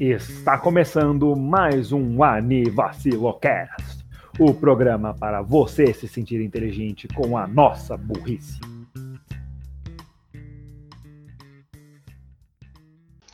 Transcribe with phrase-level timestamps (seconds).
[0.00, 4.04] Está começando mais um Anivacilocast,
[4.38, 8.58] o programa para você se sentir inteligente com a nossa burrice.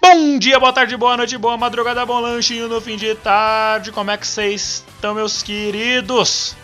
[0.02, 3.90] Bom dia, boa tarde, boa noite, boa madrugada, bom lanchinho no fim de tarde.
[3.90, 6.54] Como é que vocês estão, meus queridos?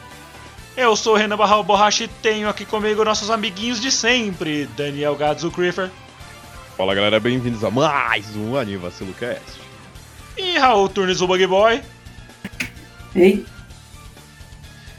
[0.76, 5.14] Eu sou o Renan Barral Borracha e tenho aqui comigo nossos amiguinhos de sempre, Daniel
[5.14, 5.90] Gadzo Creeper.
[6.76, 9.60] Fala galera, bem-vindos a mais um Anivacilo Cast.
[10.36, 11.82] E Raul Turnes, o Bug Boy.
[13.14, 13.44] Ei,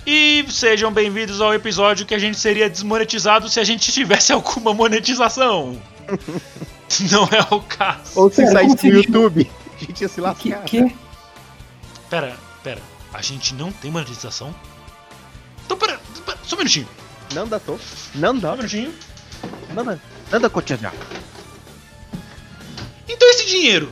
[0.05, 4.75] E sejam bem-vindos ao episódio que a gente seria desmonetizado se a gente tivesse alguma
[4.75, 5.81] monetização.
[7.11, 8.11] Não é o caso.
[8.15, 10.63] Ou se saísse você YouTube, a gente ia se que, lascar.
[10.65, 10.95] que?
[12.11, 12.81] Pera, pera.
[13.11, 14.53] A gente não tem monetização?
[16.53, 16.87] Só um minutinho.
[17.33, 17.79] Não dá, tô.
[18.13, 18.93] Não Só dá, um minutinho.
[19.73, 19.97] não dá.
[20.31, 20.93] Não dá continuar.
[23.09, 23.91] Então esse dinheiro.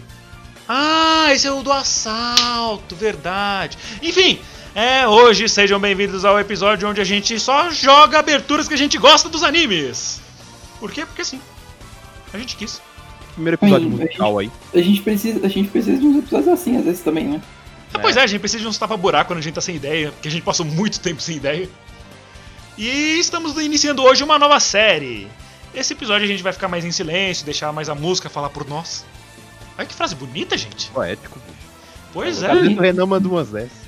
[0.70, 3.80] Ah, esse é o do assalto, verdade.
[4.00, 4.40] Enfim,
[4.76, 8.96] é, hoje sejam bem-vindos ao episódio onde a gente só joga aberturas que a gente
[9.00, 10.22] gosta dos animes.
[10.80, 11.04] Por quê?
[11.04, 11.42] Porque sim.
[12.32, 12.80] A gente quis.
[13.34, 14.52] Primeiro episódio Ai, musical aí.
[14.72, 17.42] A gente precisa, a gente precisa de uns episódios assim às vezes também, né?
[17.92, 20.12] Ah, pois é, a gente precisa de uns tapa-buraco quando a gente tá sem ideia,
[20.12, 21.68] porque a gente passou muito tempo sem ideia.
[22.78, 25.28] E estamos iniciando hoje uma nova série.
[25.74, 28.68] Esse episódio a gente vai ficar mais em silêncio, deixar mais a música falar por
[28.68, 29.06] nós.
[29.78, 30.90] Olha que frase bonita, gente.
[30.92, 31.58] Poético, bicho.
[32.14, 32.52] Pois é.
[32.54, 33.82] o Renan manda umas dessas.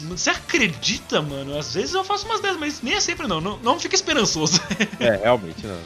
[0.00, 1.56] Você acredita, mano?
[1.58, 3.40] Às vezes eu faço umas 10, mas nem é sempre não.
[3.40, 4.60] Não, não fica esperançoso.
[4.98, 5.78] É, realmente, não.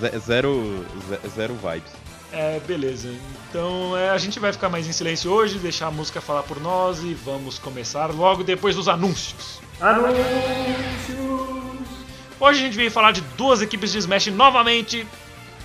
[0.00, 1.92] Ze- Zero, ze- zero vibes.
[2.32, 3.08] É, beleza.
[3.48, 6.60] Então é, a gente vai ficar mais em silêncio hoje, deixar a música falar por
[6.60, 9.60] nós e vamos começar logo depois dos anúncios.
[12.40, 15.06] Hoje a gente veio falar de duas equipes de Smash novamente,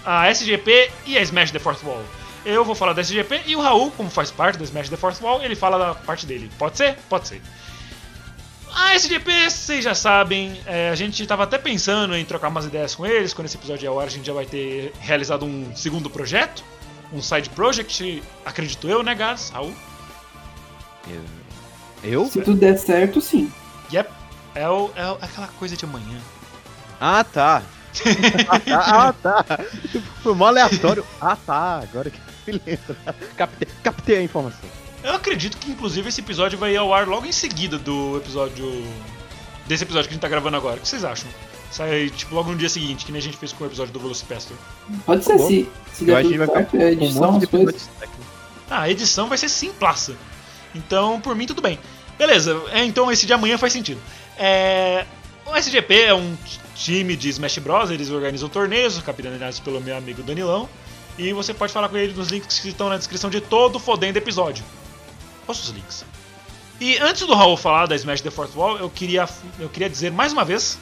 [0.05, 2.03] a SGP e a Smash The Fourth Wall.
[2.45, 5.21] Eu vou falar da SGP e o Raul, como faz parte da Smash The Fourth
[5.21, 6.49] Wall, ele fala da parte dele.
[6.57, 6.95] Pode ser?
[7.09, 7.41] Pode ser.
[8.73, 12.93] A SGP, vocês já sabem, é, a gente tava até pensando em trocar umas ideias
[12.93, 13.33] com eles.
[13.33, 16.63] Quando esse episódio é ao ar, a gente já vai ter realizado um segundo projeto,
[17.11, 19.49] um side project, acredito eu, né, Gás?
[19.49, 19.73] Raul?
[22.03, 22.27] Eu?
[22.27, 23.51] Se tudo der certo, sim.
[23.91, 24.09] Yep.
[24.55, 26.17] É, o, é o- aquela coisa de amanhã.
[26.99, 27.61] Ah, tá.
[28.75, 29.45] ah, tá.
[30.21, 31.05] Foi mó aleatório.
[31.21, 31.79] Ah, tá.
[31.83, 32.19] Agora que
[32.51, 32.95] me lembro.
[33.35, 34.69] Captei, captei a informação.
[35.03, 38.65] Eu acredito que, inclusive, esse episódio vai ir ao ar logo em seguida do episódio.
[39.67, 40.77] Desse episódio que a gente tá gravando agora.
[40.77, 41.29] O que vocês acham?
[41.71, 43.99] Sai, tipo, logo no dia seguinte, que nem a gente fez com o episódio do
[43.99, 44.55] Velocipastor.
[45.05, 45.47] Pode ser, bom.
[45.47, 47.47] se, se Eu der acho que tudo vai ficar certo, é com um edição, monte
[47.47, 47.75] de.
[48.69, 50.15] Ah, a edição vai ser simplaça.
[50.73, 51.79] Então, por mim, tudo bem.
[52.17, 54.01] Beleza, é, então esse de amanhã faz sentido.
[54.37, 55.05] É,
[55.45, 56.35] o SGP é um
[56.75, 57.91] time de Smash Bros.
[57.91, 60.67] Eles organizam torneios, capitaneados pelo meu amigo Danilão.
[61.17, 63.79] E você pode falar com ele nos links que estão na descrição de todo o
[63.79, 64.63] fodendo episódio.
[65.45, 66.05] Posta os links.
[66.79, 69.27] E antes do Raul falar da Smash The Fourth Wall, eu queria,
[69.59, 70.77] eu queria dizer mais uma vez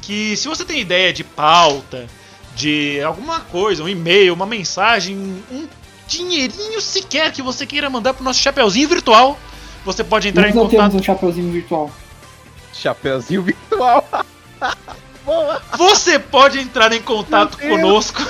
[0.00, 2.08] que se você tem ideia de pauta,
[2.56, 5.68] de alguma coisa, um e-mail, uma mensagem, um
[6.08, 9.38] dinheirinho sequer que você queira mandar pro nosso chapeuzinho virtual,
[9.84, 11.00] você pode entrar Nós em não temos contato.
[11.00, 11.90] um chapeuzinho virtual.
[12.72, 14.06] Chapeuzinho virtual.
[15.24, 15.62] Boa.
[15.78, 18.20] Você pode entrar em contato conosco.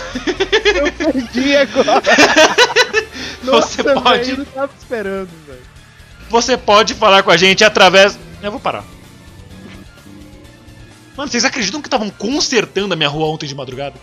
[0.75, 2.03] Eu perdi agora.
[3.43, 5.63] Você Nossa, pode- velho, Eu não tava esperando, velho.
[6.31, 8.19] Você pode falar com a gente através.
[8.43, 8.85] Eu vou parar.
[11.17, 13.97] Mano, vocês acreditam que estavam consertando a minha rua ontem de madrugada?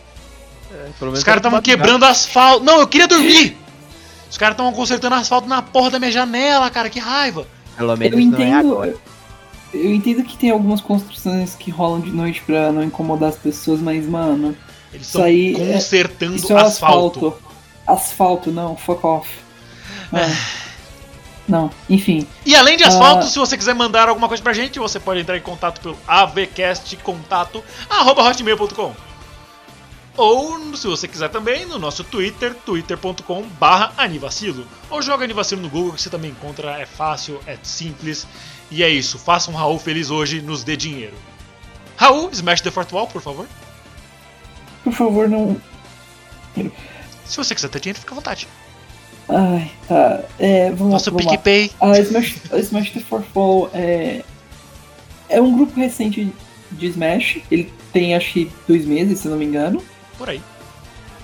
[0.71, 2.63] É, pelo menos Os caras estavam quebrando asfalto.
[2.63, 3.57] Não, eu queria dormir!
[4.29, 7.47] Os caras estavam consertando asfalto na porra da minha janela, cara, que raiva!
[7.77, 8.71] Pelo Eu menos não é entendo.
[8.73, 8.95] agora.
[9.73, 13.79] eu entendo que tem algumas construções que rolam de noite pra não incomodar as pessoas,
[13.79, 14.55] mas, mano,
[14.93, 17.27] Eles estão aí é- consertando isso é asfalto.
[17.27, 17.49] asfalto.
[17.87, 19.29] Asfalto, não, fuck off.
[20.11, 20.35] Mano.
[21.47, 22.27] Não, enfim.
[22.45, 23.29] E além de asfalto, Ah.
[23.29, 28.93] se você quiser mandar alguma coisa pra gente, você pode entrar em contato pelo avcastcontato@hotmail.com.
[30.19, 34.67] Ou, se você quiser também, no nosso Twitter, twitter.com barra anivacilo.
[34.89, 38.27] Ou joga anivacilo no Google, que você também encontra, é fácil, é simples.
[38.69, 41.13] E é isso, faça um Raul feliz hoje, nos dê dinheiro.
[41.95, 43.47] Raul, smash the fourth wall, por favor.
[44.83, 45.55] Por favor, não.
[47.23, 48.45] Se você quiser ter dinheiro, fica à vontade.
[49.29, 50.25] Ai, tá.
[50.37, 51.31] É, vamos, Nosso vamos lá.
[51.31, 51.71] PicPay.
[51.79, 54.25] A Smash, a Smash The Fourth Fall é,
[55.29, 56.33] é um grupo recente
[56.71, 57.39] de Smash.
[57.49, 59.81] Ele tem acho que dois meses, se não me engano.
[60.19, 60.39] Por aí.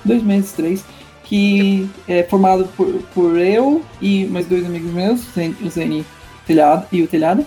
[0.04, 0.84] Dois meses, três.
[1.24, 6.04] Que é formado por, por eu e mais dois amigos meus, o Zen- o Zeni
[6.48, 7.46] Telhado, e o Telhado.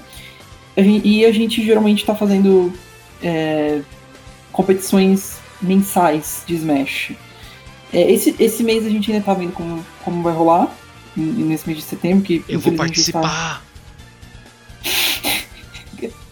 [0.77, 2.73] E a gente geralmente tá fazendo
[3.23, 3.81] é,
[4.53, 7.13] competições mensais de Smash.
[7.93, 10.73] É, esse, esse mês a gente ainda tá vendo como, como vai rolar.
[11.17, 13.65] Nesse mês de setembro, que Eu vou está- participar.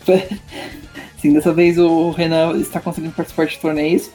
[1.21, 4.11] Sim, dessa vez o Renan está conseguindo participar de torneios.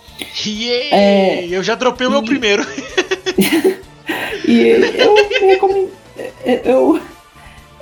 [0.46, 0.96] Yeah!
[0.96, 2.66] É, eu já dropei o meu primeiro.
[4.48, 5.16] E eu
[5.48, 5.90] recomendo.
[6.44, 7.00] Eu,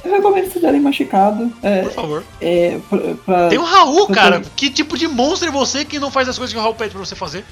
[0.03, 1.49] eu recomendo vocês darem uma checada.
[1.63, 2.23] É, Por favor.
[2.39, 4.41] é, pra, pra- Tem o Raul, eu cara.
[4.55, 6.91] Que tipo de monstro é você que não faz as coisas que o Raul pede
[6.91, 7.43] pra você fazer?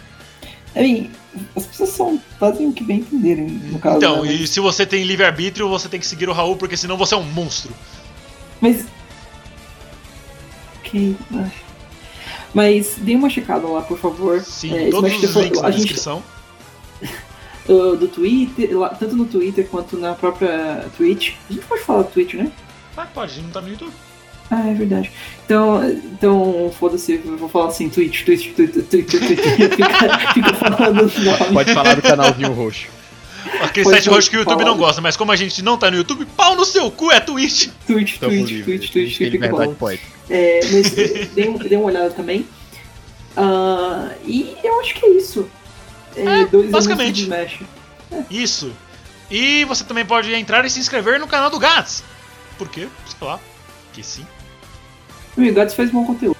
[0.76, 1.10] Assim,
[1.56, 3.98] as pessoas são, fazem o que bem entenderem, no caso.
[3.98, 4.34] Então, né?
[4.34, 7.18] e se você tem livre-arbítrio, você tem que seguir o Raul, porque senão você é
[7.18, 7.74] um monstro.
[8.62, 8.86] Mas.
[10.88, 11.16] Ok.
[12.54, 14.40] Mas dê uma checada lá, por favor.
[14.42, 16.24] Sim, É, todos os links na gente- descrição.
[17.68, 21.34] do, do Twitter, lá- tanto no Twitter quanto na própria Twitch.
[21.50, 22.52] A gente pode falar do Twitch, né?
[22.96, 23.92] Ah, pode, a gente não tá no YouTube.
[24.50, 25.12] Ah, é verdade.
[25.46, 29.40] Então, então foda-se, eu vou falar assim, Twitch, Twitch, Twitch, Twitch, Twitch.
[29.76, 31.54] fica, fica falando.
[31.54, 32.88] Pode falar do canalzinho roxo.
[33.62, 35.90] Aquele Pode site roxo que o YouTube não gosta, mas como a gente não tá
[35.92, 37.70] no YouTube, pau no seu cu é Twitch.
[37.86, 38.64] Twitch, Twitch.
[38.64, 39.74] Twitch, A Twitch, liberdade bom.
[39.76, 40.08] poética.
[40.30, 40.92] É, mas
[41.34, 42.46] dê, um- uma olhada também.
[43.36, 45.48] Ah, e eu acho que é isso.
[46.16, 47.22] É, É, dois basicamente.
[47.24, 47.60] Smash.
[48.32, 48.72] Isso.
[49.30, 52.04] E você também pode entrar e se inscrever no canal do Gats.
[52.58, 52.88] Por quê?
[53.06, 53.40] Sei lá.
[53.94, 54.26] Que sim.
[55.38, 56.36] O Gatos faz bom conteúdo.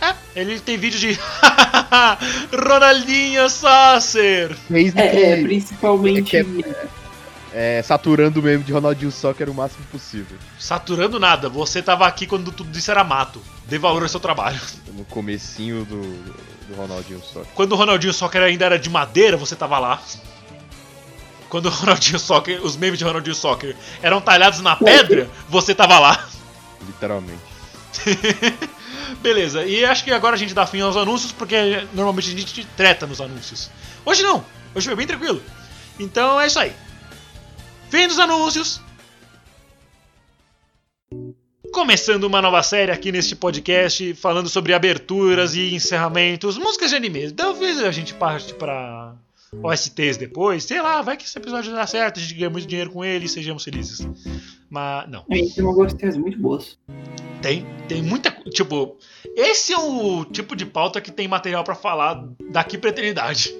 [0.00, 1.18] É, ele tem vídeo de
[2.52, 4.56] Ronaldinho Sasser.
[4.70, 6.36] É, é, principalmente.
[6.36, 6.64] É que
[7.52, 10.38] é, saturando o meme de Ronaldinho Soccer o máximo possível.
[10.58, 13.42] Saturando nada, você tava aqui quando tudo isso era mato.
[13.66, 14.60] Dê valor ao seu trabalho.
[14.90, 16.02] No comecinho do,
[16.68, 17.50] do Ronaldinho Soccer.
[17.54, 20.02] Quando o Ronaldinho Soccer ainda era de madeira, você tava lá.
[21.48, 25.98] Quando o Ronaldinho Soccer, os memes de Ronaldinho Soccer eram talhados na pedra, você tava
[25.98, 26.28] lá.
[26.86, 27.40] Literalmente.
[29.16, 32.66] Beleza, e acho que agora a gente dá fim aos anúncios, porque normalmente a gente
[32.76, 33.70] treta nos anúncios.
[34.04, 35.42] Hoje não, hoje foi bem tranquilo.
[35.98, 36.72] Então é isso aí.
[37.90, 38.80] Fim dos anúncios.
[41.72, 47.30] Começando uma nova série aqui neste podcast, falando sobre aberturas e encerramentos, músicas de anime.
[47.30, 49.14] Talvez a gente parte pra
[49.62, 52.90] OSTs depois, sei lá, vai que esse episódio dá certo, a gente ganha muito dinheiro
[52.90, 54.00] com ele e sejamos felizes.
[54.68, 55.24] Mas não.
[55.24, 56.78] Tem uma gosteiras muito boas.
[57.42, 58.30] Tem, tem muita.
[58.50, 58.96] Tipo,
[59.36, 63.54] esse é o tipo de pauta que tem material pra falar daqui pra eternidade.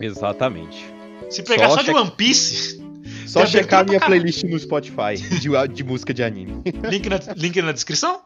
[0.00, 0.84] Exatamente.
[1.30, 2.82] Se pegar Só só, de One Piece,
[3.26, 6.62] Só checar minha playlist no Spotify de, de música de anime.
[6.90, 8.20] link na, link na descrição?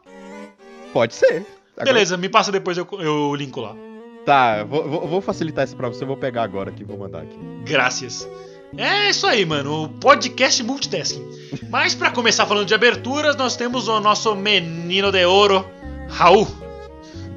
[0.91, 1.45] Pode ser.
[1.77, 3.75] Agora- Beleza, me passa depois, eu, eu linko lá.
[4.25, 7.21] Tá, vou, vou- vou facilitar isso pra você, eu vou pegar agora aqui, vou mandar
[7.21, 7.37] aqui.
[7.65, 8.27] Graças.
[8.75, 9.83] É isso aí, mano.
[9.83, 11.23] O podcast multitasking.
[11.69, 15.65] Mas pra começar falando de aberturas, nós temos o nosso menino de ouro,
[16.09, 16.47] Raul.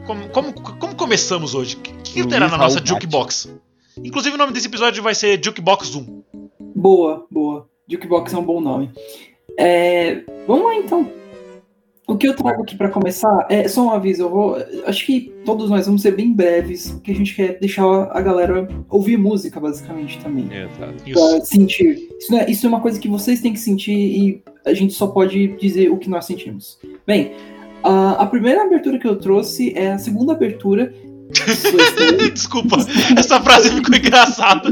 [0.06, 1.76] Como, como, como começamos hoje?
[1.76, 2.88] O que, que terá na Raul nossa Bate.
[2.88, 3.48] Jukebox?
[4.02, 6.22] Inclusive o nome desse episódio vai ser Jukebox 1.
[6.74, 7.68] Boa, boa.
[7.88, 8.90] Jukebox é um bom nome.
[9.58, 11.19] É, vamos lá então.
[12.10, 14.24] O que eu trago aqui pra começar é só um aviso.
[14.24, 17.84] Eu vou, acho que todos nós vamos ser bem breves, porque a gente quer deixar
[17.84, 20.48] a galera ouvir música, basicamente, também.
[20.52, 20.94] Exato.
[21.06, 21.30] Isso.
[21.30, 22.08] Pra sentir.
[22.18, 25.06] Isso, é, isso é uma coisa que vocês têm que sentir e a gente só
[25.06, 26.80] pode dizer o que nós sentimos.
[27.06, 27.30] Bem,
[27.80, 30.92] a, a primeira abertura que eu trouxe é a segunda abertura.
[31.30, 32.76] É- Desculpa,
[33.16, 34.70] essa frase ficou engraçada.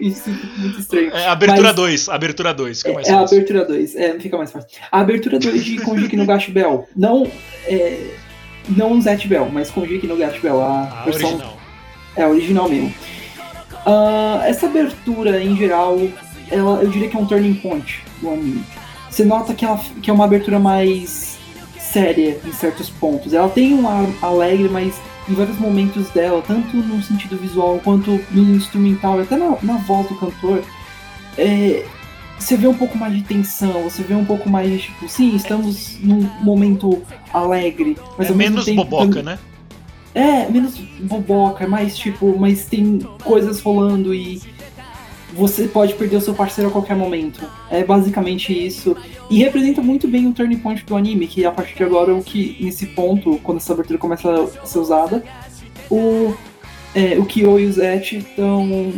[0.00, 1.10] isso ficou muito estranho.
[1.16, 3.36] É, abertura Mas- 2, abertura 2, fica mais É fácil.
[3.36, 4.68] abertura 2, é, fica mais fácil.
[4.90, 6.88] A abertura 2 de Konjiki no Gash Bell.
[6.96, 7.30] Não,
[7.66, 8.00] é,
[8.68, 10.60] não Zet Bell, mas Konjiki no Gash Bell.
[10.60, 11.56] A A versão original.
[12.16, 12.94] é a original mesmo.
[13.86, 16.00] Ah, essa abertura, em geral,
[16.50, 18.64] ela, eu diria que é um turning point do anime.
[19.10, 21.35] Você nota que, ela, que é uma abertura mais
[21.96, 23.32] séria em certos pontos.
[23.32, 28.20] Ela tem um ar alegre, mas em vários momentos dela, tanto no sentido visual quanto
[28.30, 30.62] no instrumental, até na, na voz do cantor,
[31.38, 31.86] é,
[32.38, 35.34] você vê um pouco mais de tensão, você vê um pouco mais de tipo, sim,
[35.34, 39.38] estamos num momento alegre, mas é menos tempo boboca, né?
[40.14, 44.42] é, menos boboca, é mais tipo, mas tem coisas rolando e
[45.34, 47.44] você pode perder o seu parceiro a qualquer momento.
[47.70, 48.96] É basicamente isso.
[49.28, 52.22] E representa muito bem o turning point do anime, que a partir de agora o
[52.22, 54.30] que, nesse ponto, quando essa abertura começa
[54.62, 55.24] a ser usada,
[55.90, 56.34] o,
[56.94, 58.92] é, o Kyo e o Zet estão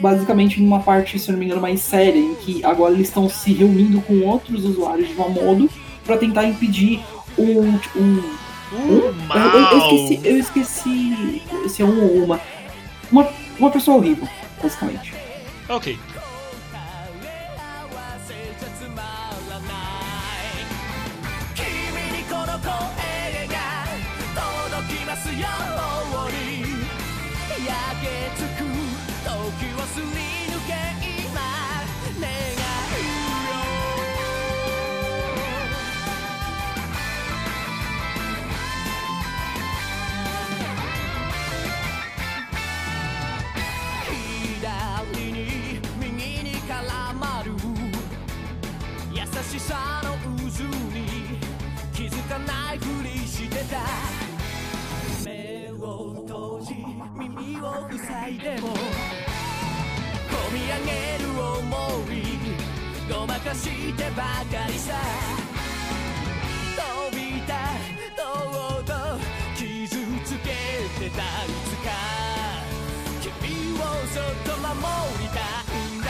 [0.00, 3.52] basicamente numa parte, se não me engano, mais séria, em que agora eles estão se
[3.52, 5.68] reunindo com outros usuários de Mamodo
[6.04, 7.00] para tentar impedir
[7.38, 7.60] um,
[7.96, 8.22] um
[8.90, 9.38] eu, mal.
[9.38, 12.40] eu- eu esqueci, eu esqueci se é um ou uma.
[13.10, 13.26] Uma,
[13.58, 14.28] uma pessoa horrível,
[14.62, 15.14] basicamente.
[15.68, 16.07] Ok.
[58.28, 58.76] 歳でも込
[60.52, 60.92] み上げ
[61.24, 61.64] る想
[62.12, 62.16] い
[63.10, 64.92] ごまかしてばかりさ。
[66.76, 67.54] 飛びた
[68.14, 68.20] と
[68.80, 68.92] うと
[69.56, 70.46] 傷つけ
[71.00, 71.88] てたいつか。
[73.22, 73.26] 君
[73.74, 73.82] を
[74.12, 74.74] そっと守
[75.22, 76.06] りたいんだ。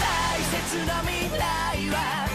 [0.00, 2.25] 大切な未来は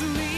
[0.00, 0.29] sleep.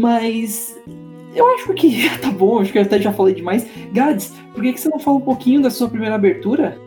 [0.00, 0.78] Mas
[1.34, 3.66] eu acho que tá bom, acho que eu até já falei demais.
[3.92, 6.78] Gads, por que, que você não fala um pouquinho da sua primeira abertura?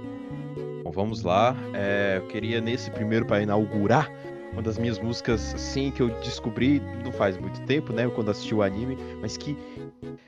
[0.84, 1.56] Bom, vamos lá.
[1.74, 4.12] É, eu queria nesse primeiro para inaugurar
[4.54, 8.08] uma das minhas músicas, assim, que eu descobri não faz muito tempo, né?
[8.08, 9.58] Quando assisti o anime, mas que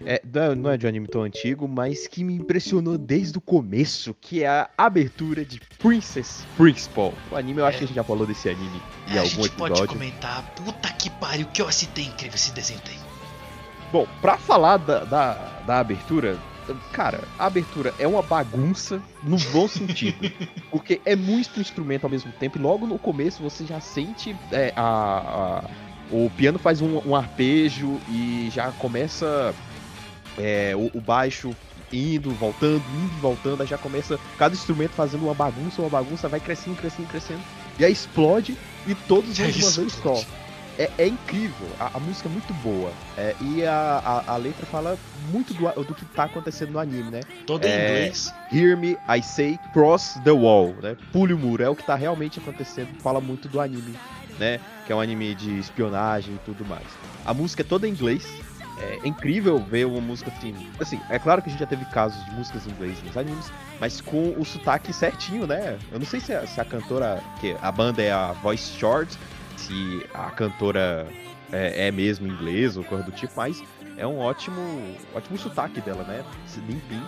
[0.05, 0.21] é,
[0.55, 4.15] não é- é de um anime tão antigo, mas que me impressionou desde o começo,
[4.19, 7.13] que é a abertura de Princess Principal.
[7.31, 9.29] O anime, eu acho que a gente já falou desse anime em É, a algum
[9.43, 9.93] gente pode episódio.
[9.93, 10.43] comentar.
[10.55, 12.97] Puta que pariu, que eu citei incrível esse desenho tem.
[13.91, 15.33] Bom, pra falar da, da,
[15.65, 16.37] da abertura,
[16.91, 20.31] cara, a abertura é uma bagunça no bom sentido.
[20.71, 24.73] porque é muito instrumento ao mesmo tempo e logo no começo você já sente é,
[24.75, 24.83] a,
[25.63, 25.63] a-
[26.11, 29.55] o piano faz um, um arpejo e já começa
[30.37, 31.55] é, o, o baixo
[31.91, 36.27] indo, voltando, indo e voltando, aí já começa cada instrumento fazendo uma bagunça, uma bagunça,
[36.27, 37.41] vai crescendo, crescendo, crescendo,
[37.79, 40.23] e aí explode e todos vão de uma vez só.
[40.77, 42.91] É, é incrível, a, a música é muito boa.
[43.17, 44.97] é, e a, a, a letra fala
[45.31, 47.21] muito do, do que tá acontecendo no anime, né?
[47.45, 47.87] Todo em É.
[47.89, 48.33] inglês.
[48.51, 50.97] Hear me, I say, cross the wall, né?
[51.13, 53.95] Pule o muro, é o que tá realmente acontecendo, fala muito do anime,
[54.37, 54.59] né?
[54.85, 56.85] Que é um anime de espionagem e tudo mais.
[57.25, 58.27] A música é toda em inglês.
[58.77, 60.53] É incrível ver uma música assim.
[60.77, 63.49] Assim, é claro que a gente já teve casos de músicas em inglês nos animes,
[63.79, 65.79] mas com o sotaque certinho, né?
[65.93, 69.17] Eu não sei se a, se a cantora, que a banda é a Voice Short,
[69.57, 71.07] se a cantora
[71.51, 73.61] é, é mesmo inglês ou coisa do tipo, mas
[73.97, 76.23] é um ótimo, ótimo sotaque dela, né?
[76.67, 77.07] Limpinho.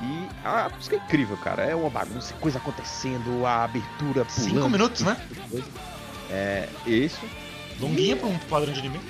[0.00, 1.64] E a música é incrível, cara.
[1.64, 4.50] É uma bagunça, coisa acontecendo, a abertura pulando.
[4.50, 5.16] Cinco minutos, né?
[6.30, 7.20] É, isso.
[7.80, 9.00] Longuinha pra um padrão de anime.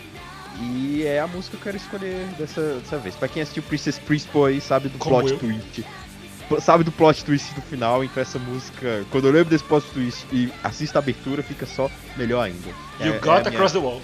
[0.61, 3.15] E é a música que eu quero escolher dessa, dessa vez.
[3.15, 5.39] Pra quem assistiu Princess Principal aí, sabe do Como plot eu.
[5.39, 5.85] twist.
[6.49, 9.87] P- Sabe do plot twist do final, então essa música, quando eu lembro desse plot
[9.93, 12.69] twist e assisto a abertura, fica só melhor ainda.
[13.01, 14.01] You É- got é a minha- across the wall.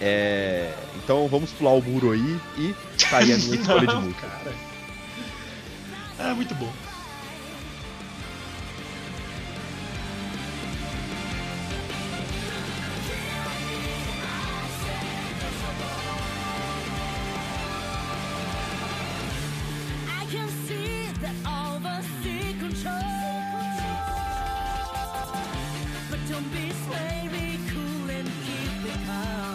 [0.00, 2.74] é, Então vamos pular o muro aí e
[3.10, 4.26] tá aí a minha escolha de música.
[4.26, 4.52] cara.
[6.30, 6.72] É muito bom.
[21.22, 22.98] That all the sea control.
[26.10, 29.51] But don't be swayed, be cool and keep it calm.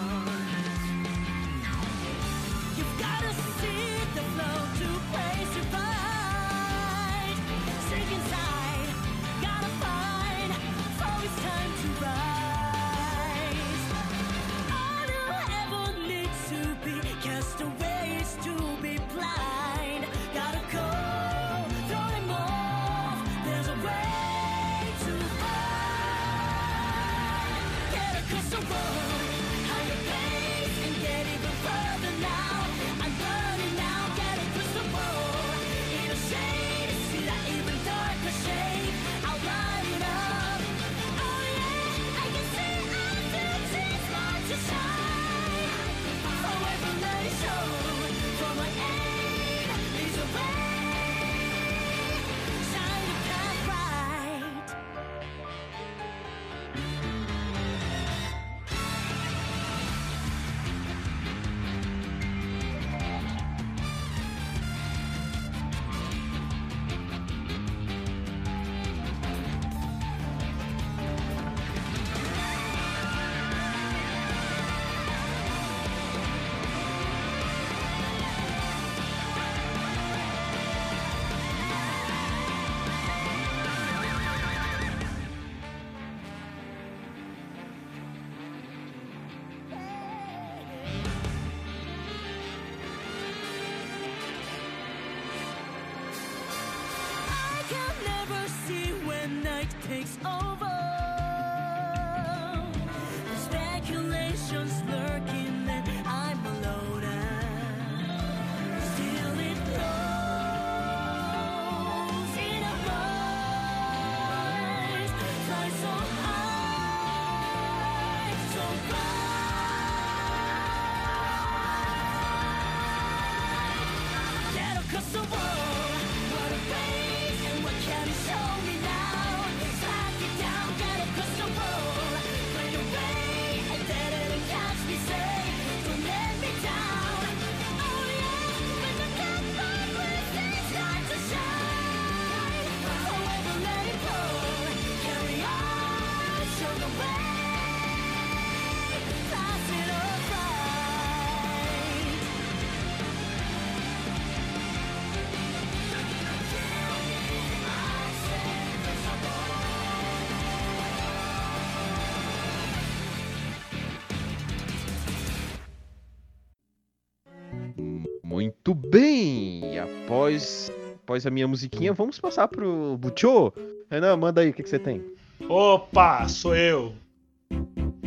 [168.89, 169.79] Bem!
[169.79, 173.53] Após, após a minha musiquinha, vamos passar pro Butchô.
[173.89, 175.03] Renan, manda aí, o que, que você tem?
[175.47, 176.93] Opa, sou eu.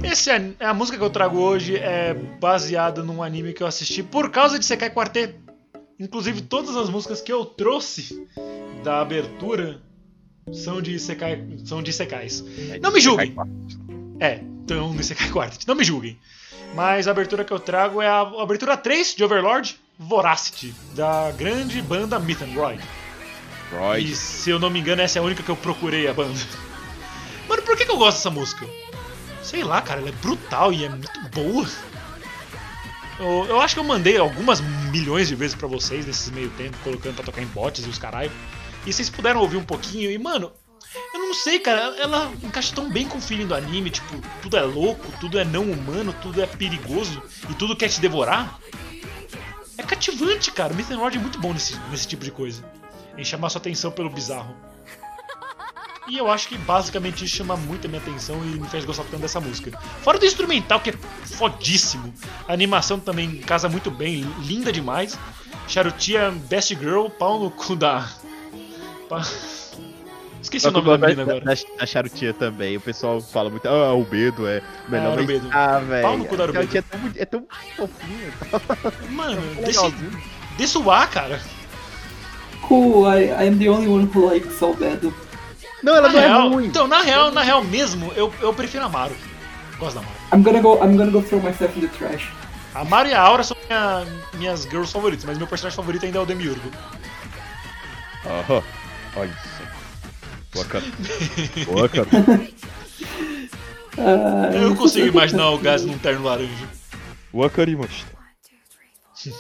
[0.03, 4.03] Esse é a música que eu trago hoje é baseada num anime que eu assisti
[4.03, 5.35] por causa de Sekai Quartet.
[5.99, 8.27] Inclusive todas as músicas que eu trouxe
[8.83, 9.81] da abertura
[10.53, 12.43] são de Sekai, são de Sekais.
[12.81, 13.35] Não me julguem.
[14.19, 15.67] É, então no Sekai Quartet.
[15.67, 16.19] Não me julguem.
[16.75, 21.83] Mas a abertura que eu trago é a abertura 3 de Overlord Voracity, da grande
[21.83, 22.75] banda Myth and Roy.
[22.77, 24.17] E Freud.
[24.17, 26.41] se eu não me engano, essa é a única que eu procurei a banda.
[27.47, 28.67] Mano, por que, que eu gosto dessa música?
[29.43, 31.69] Sei lá, cara, ela é brutal e é muito boa.
[33.19, 36.79] Eu, eu acho que eu mandei algumas milhões de vezes pra vocês nesses meio tempo,
[36.83, 38.33] colocando pra tocar em bots e os caralho.
[38.87, 40.51] E vocês puderam ouvir um pouquinho e, mano,
[41.13, 44.57] eu não sei, cara, ela encaixa tão bem com o feeling do anime, tipo, tudo
[44.57, 48.59] é louco, tudo é não humano, tudo é perigoso e tudo quer te devorar.
[49.81, 50.75] É cativante, cara.
[50.75, 52.63] O Myth and é muito bom nesse, nesse tipo de coisa.
[53.17, 54.55] Em chamar sua atenção pelo bizarro.
[56.07, 59.05] E eu acho que basicamente isso chama muito a minha atenção e me fez gostar
[59.05, 59.79] tanto dessa música.
[60.03, 60.93] Fora do instrumental, que é
[61.25, 62.13] fodíssimo.
[62.47, 65.19] A animação também casa muito bem, linda demais.
[65.67, 68.07] Charutia Best Girl, pau no cu da.
[70.43, 71.45] Esqueci o Só que nome da gosto menina agora.
[71.57, 72.77] da, da charutinha também.
[72.77, 75.09] O pessoal fala muito, ah, o medo é melhor.
[75.09, 75.49] Ah, Arubedo.
[75.53, 76.19] Ah, Pau velho.
[76.19, 78.33] no cu da é tão, é tão fofinha.
[79.11, 80.23] Mano, tão desse, legalzinho.
[80.57, 81.41] desse ar, cara.
[82.63, 85.13] Cool, I, I am the only one who likes Albedo.
[85.83, 86.67] Não, ela Na não real, é ruim.
[86.67, 89.15] então, na real, na real mesmo, eu, eu prefiro a Maru.
[89.79, 90.15] Gosto da Maru.
[90.35, 92.31] I'm gonna go I'm gonna go throw myself in the trash.
[92.75, 96.19] A Maru e a Aura são minha- minhas girls favoritas, mas meu personagem favorito ainda
[96.19, 96.71] é o Demiurgo.
[98.27, 98.63] Aham.
[99.17, 99.60] Olha isso.
[100.55, 100.83] Waka.
[101.69, 102.07] Waka.
[103.99, 106.69] Ah, Eu não consigo imaginar o Gás num terno laranja.
[107.35, 108.11] Wakarimashita.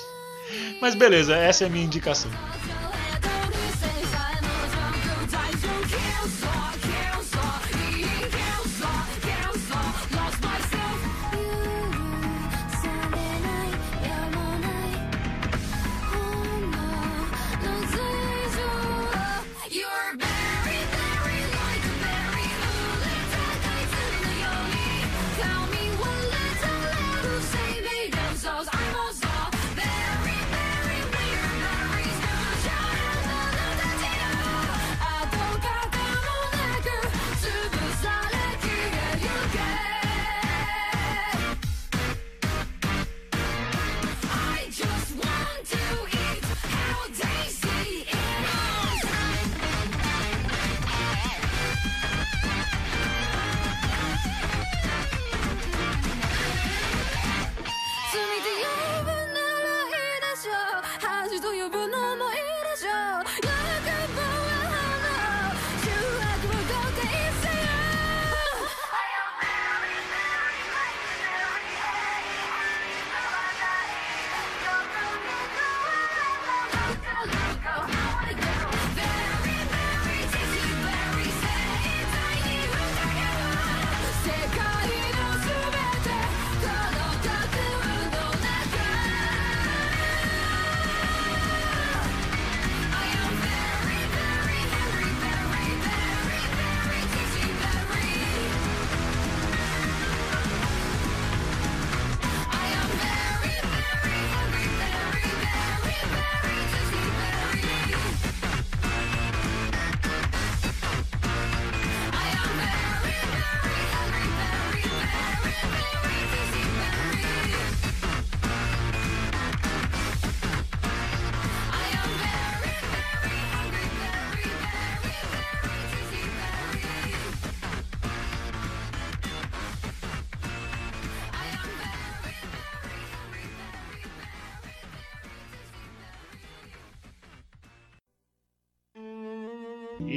[0.82, 2.30] Mas beleza, essa é a minha indicação.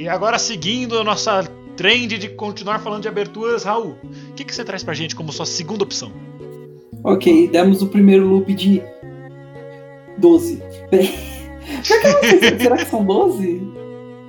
[0.03, 1.43] E agora, seguindo a nossa
[1.77, 5.31] trend de continuar falando de aberturas, Raul, o que, que você traz pra gente como
[5.31, 6.11] sua segunda opção?
[7.05, 8.83] Ok, demos o primeiro loop de
[10.17, 10.61] 12.
[10.91, 11.07] Bem,
[11.87, 13.61] pior que eu não sei se- será que são 12?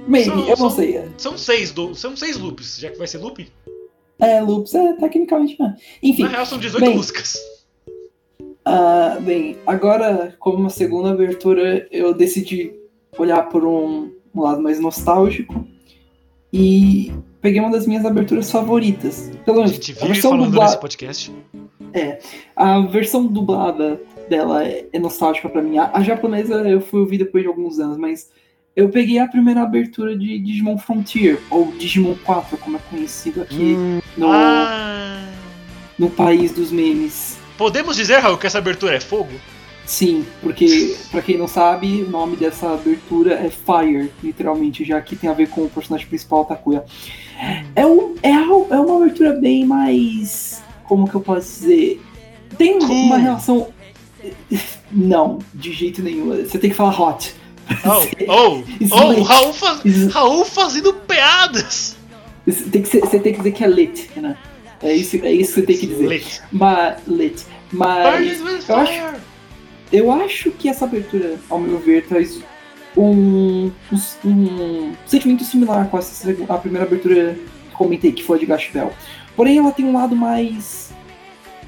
[0.07, 1.05] Maybe, São- eu não são- sei.
[1.17, 3.45] São seis, do, são seis loops, já que vai ser loop.
[4.21, 5.75] É, loops é tecnicamente não.
[6.01, 6.95] Enfim, Na real, são 18 bem.
[6.97, 7.37] músicas.
[8.65, 12.73] ah, bem, agora, como uma segunda abertura, eu decidi
[13.19, 15.67] olhar por um, um lado mais nostálgico
[16.53, 19.31] e peguei uma das minhas aberturas favoritas.
[19.45, 21.33] Pelo A menos, gente a vive versão, falando dubla- nesse podcast.
[22.57, 25.79] a versão dublada dela é, é nostálgica pra mim.
[25.79, 28.31] A, a japonesa eu fui ouvir depois de alguns anos, mas
[28.77, 33.75] eu peguei a primeira abertura de Digimon Frontier, ou Digimon 4, como é conhecido aqui
[33.77, 35.27] Hum, no, Ah,
[35.99, 37.39] no país dos memes.
[37.57, 39.31] podemos dizer, Raul, que essa abertura é fogo?
[39.87, 45.15] Sim, porque, pra quem não sabe, o nome dessa abertura é Fire, literalmente, já que
[45.15, 46.85] tem a ver com o personagem principal, Takuya.
[47.77, 50.63] É, um, é, é uma abertura bem mais.
[50.85, 52.01] Como que eu posso dizer?
[52.57, 53.69] Tem uma relação.
[54.91, 56.31] Não, de jeito nenhum.
[56.31, 57.35] Você tem que falar hot.
[57.85, 59.23] Oh, oh, oh.
[59.23, 59.83] Raul, faz...
[60.13, 61.97] Raul fazendo piadas!
[62.47, 64.37] Você tem que, você tem que dizer que é lit, né?
[64.83, 66.07] É isso, é isso que você tem que dizer.
[66.07, 66.43] Lit.
[66.53, 67.43] Mas, lit.
[67.73, 68.41] Mas.
[68.69, 69.34] Eu acho- fire.
[69.93, 72.41] Eu acho que essa abertura, ao meu ver, traz
[72.97, 77.37] um, um, um sentimento similar com essa, a primeira abertura
[77.71, 78.93] que comentei, que foi a de Gash Bell.
[79.37, 80.93] Porém, ela tem um lado mais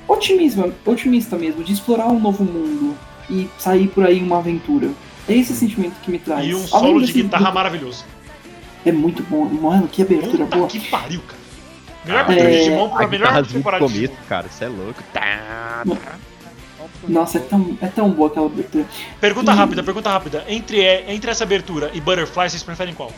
[0.09, 2.97] otimismo, otimista mesmo, de explorar um novo mundo
[3.29, 4.91] e sair por aí em uma aventura.
[5.29, 6.47] É esse o sentimento que me traz.
[6.47, 8.05] E um Além solo de guitarra maravilhoso.
[8.85, 9.45] É muito bom.
[9.47, 10.69] Mano, que abertura Puta boa.
[10.69, 11.41] que pariu, cara.
[12.05, 14.29] Melhor abertura de é, Digimon a pra melhor do temporada de começo, Digimon.
[14.29, 15.03] cara, isso é louco.
[15.13, 16.19] Tá, tá.
[17.09, 18.85] Nossa, é tão, é tão boa aquela abertura.
[19.21, 20.45] Pergunta E- rápida, pergunta rápida.
[20.49, 23.13] Entre, é, entre essa abertura e Butterfly, vocês preferem qual?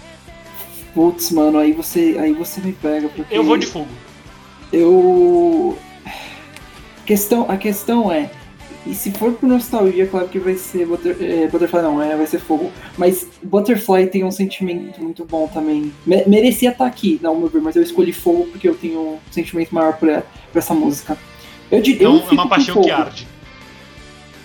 [0.95, 3.09] Putz, mano, aí você, aí você me pega.
[3.09, 3.88] Porque Eu vou de fogo.
[4.73, 5.79] Eu.
[7.07, 8.31] Questão, a questão é.
[8.87, 12.27] E se for por nostalgia, claro que vai ser Butter, é, Butterfly, não, é, vai
[12.27, 12.71] ser fogo.
[12.97, 15.93] Mas Butterfly tem um sentimento muito bom também.
[16.07, 19.19] Me- merecia estar aqui, não, meu ver, mas eu escolhi fogo porque eu tenho um
[19.31, 20.09] sentimento maior por,
[20.53, 21.19] por essa música.
[21.71, 23.27] Eu, Então é uma paixão que arde.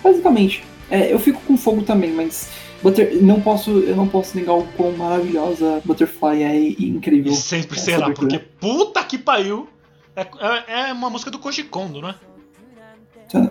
[0.04, 0.62] Basicamente.
[0.90, 2.50] É, eu fico com fogo também, mas
[2.82, 7.32] Butter, não posso, eu não posso negar o quão maravilhosa Butterfly é e, incrível.
[7.32, 9.66] E sempre será, porque puta que pariu.
[10.14, 12.14] É, é- é uma música do Koji Kondo, não é?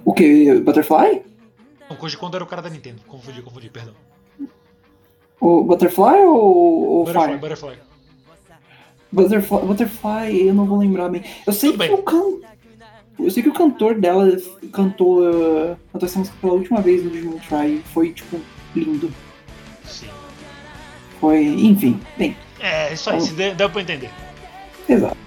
[0.05, 0.59] O que?
[0.61, 1.23] Butterfly?
[1.89, 3.01] Não, o Koji Kondo era o cara da Nintendo.
[3.07, 3.95] Confundi, confundi, perdão.
[5.41, 7.39] O Butterfly ou, ou Butterfly, Fire?
[7.39, 7.77] Butterfly.
[9.11, 11.23] Butterfly, Butterfly, eu não vou lembrar bem.
[11.45, 11.97] Eu sei Tudo que bem.
[11.99, 12.52] o can...
[13.19, 14.35] Eu sei que o cantor dela
[14.71, 17.81] cantou, uh, cantou essa música pela última vez no Digimon Try.
[17.93, 18.39] Foi, tipo,
[18.75, 19.11] lindo.
[19.85, 20.07] Sim.
[21.19, 24.09] Foi, enfim, bem, É, isso aí, se deu, deu pra entender.
[24.89, 25.17] exato.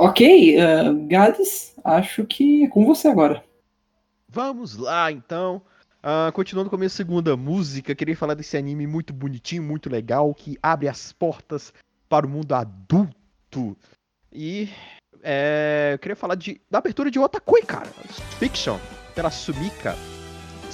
[0.00, 3.42] Ok, uh, Gades, acho que é com você agora.
[4.28, 5.60] Vamos lá, então.
[6.00, 10.32] Ah, continuando com a minha segunda música, queria falar desse anime muito bonitinho, muito legal,
[10.32, 11.72] que abre as portas
[12.08, 13.76] para o mundo adulto.
[14.32, 14.68] E
[15.20, 17.88] é, eu queria falar de, da abertura de Otakoi, cara.
[18.38, 18.78] Fiction,
[19.16, 19.96] pela Sumika.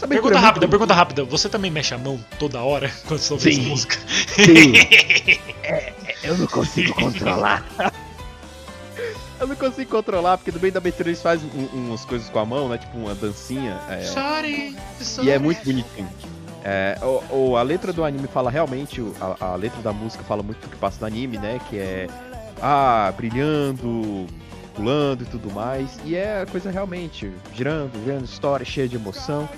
[0.01, 1.25] Pergunta é muito rápida, pergunta rápida.
[1.25, 3.97] Você também mexe a mão toda hora quando você ouve essa música?
[4.07, 4.75] Sim.
[5.67, 7.65] É, eu não consigo controlar.
[9.45, 12.39] eu não consigo controlar, porque no meio da abertura eles fazem um- umas coisas com
[12.39, 12.79] a mão, né?
[12.79, 13.79] Tipo uma dancinha.
[13.89, 14.77] é, Sorry,
[15.23, 16.09] e é muito bonitinho.
[16.65, 20.43] É, o, o- a letra do anime fala realmente, a, a letra da música fala
[20.43, 21.61] muito do que passa no anime, né?
[21.69, 22.07] Que é.
[22.63, 24.27] Ah, brilhando,
[24.75, 25.99] pulando e tudo mais.
[26.05, 29.49] E é a coisa realmente, girando, girando, história cheia de emoção.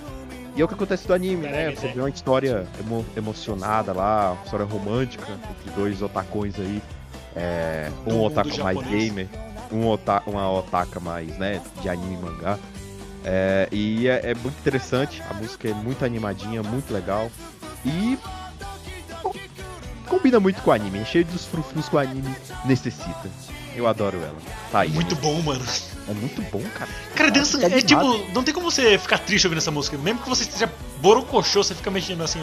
[0.57, 1.71] E é o que acontece do anime, né?
[1.71, 6.83] Você vê uma história emo- emocionada lá, uma história romântica entre dois otacões aí.
[7.37, 9.29] É, um otaka mais gamer,
[9.73, 12.59] um ota uma otaka mais, né, de anime e mangá.
[13.25, 17.31] É, e é, é muito interessante, a música é muito animadinha, muito legal.
[17.85, 18.19] E
[19.23, 19.33] bom,
[20.09, 23.29] combina muito com o anime, é cheio dos frufrus que o anime necessita.
[23.75, 24.37] Eu adoro ela.
[24.73, 24.89] Tá aí.
[24.89, 25.63] Muito bom, mano.
[26.09, 26.91] É muito bom, cara.
[27.15, 28.33] Cara, dança fica é tipo.
[28.33, 29.99] Não tem como você ficar triste ouvindo essa música.
[29.99, 32.41] Mesmo que você esteja borocochô, você fica mexendo assim.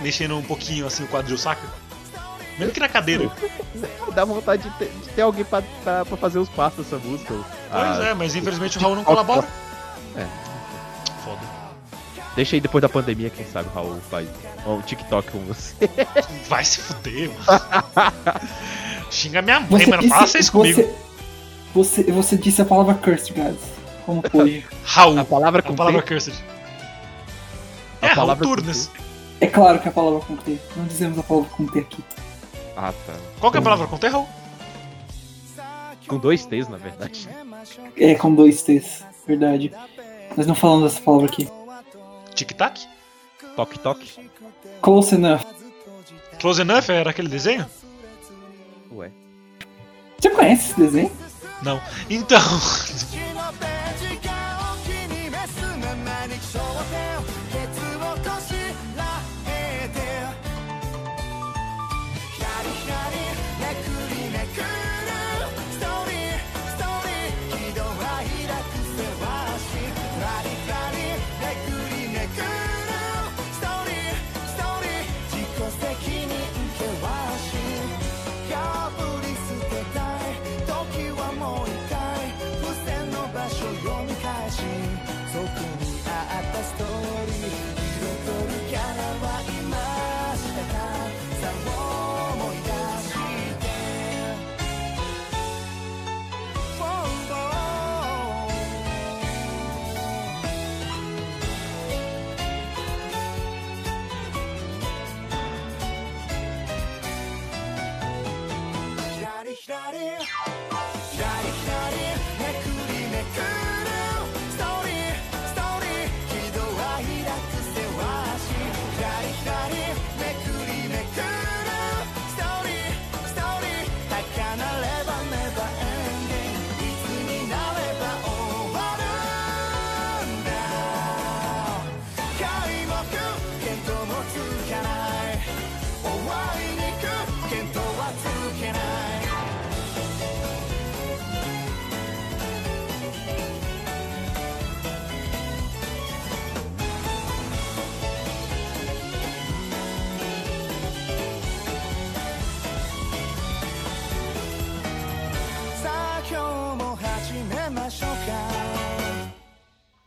[0.00, 1.68] Mexendo um pouquinho assim o quadril, saca?
[2.58, 3.30] Mesmo que na cadeira.
[4.14, 7.34] Dá vontade de ter, de ter alguém pra, pra, pra fazer os passos dessa música.
[7.34, 9.46] Pois Ah, é, mas infelizmente o Raul não colabora.
[10.16, 10.26] É.
[11.24, 11.40] Foda.
[12.36, 14.28] Deixa aí depois da pandemia, quem sabe o Raul faz
[14.66, 15.74] um TikTok com você.
[16.48, 17.62] Vai se fuder, mano.
[19.10, 20.02] Xinga minha mãe, mano.
[20.02, 20.80] disse- Faça isso comigo.
[21.74, 23.58] Você, você, você disse a palavra cursed, guys.
[24.06, 24.64] Como pôde?
[24.84, 25.18] Raul.
[25.18, 26.34] A palavra A palavra cursed.
[28.00, 28.90] A É, Raul palavra com Turnes.
[29.40, 30.58] É claro que é a palavra com T.
[30.76, 32.04] Não dizemos a palavra com T aqui.
[32.76, 33.14] Ah, tá.
[33.40, 34.28] Qual que é a palavra com T, Raul?
[36.06, 37.28] Com dois T's, na verdade.
[37.96, 39.72] É com dois T's, verdade.
[40.36, 41.48] Nós não falamos essa palavra aqui.
[42.34, 42.86] Tic-tac?
[43.82, 44.30] Toque.
[44.80, 45.42] Close enough.
[46.40, 47.66] Close Enough era aquele desenho?
[48.92, 49.10] Ué.
[50.18, 51.12] Você conhece esse desenho?
[51.62, 51.80] Não.
[52.10, 52.38] Então.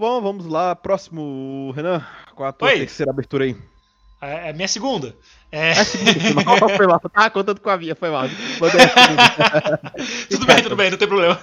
[0.08, 0.74] Bom, vamos lá.
[0.74, 2.02] Próximo, Renan.
[2.34, 2.78] Com a tua Oi.
[2.78, 3.58] terceira abertura aí.
[4.22, 5.14] É é a minha segunda.
[5.52, 5.72] É.
[5.72, 7.00] É a segunda, foi mal, foi mal.
[7.02, 8.24] Tava contando com a minha, foi mal.
[10.30, 11.38] Tudo bem, tudo bem, não tem problema.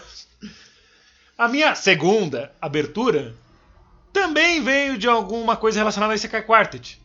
[1.36, 3.34] A minha segunda abertura
[4.14, 6.98] também veio de alguma coisa relacionada a Isekai Quartet.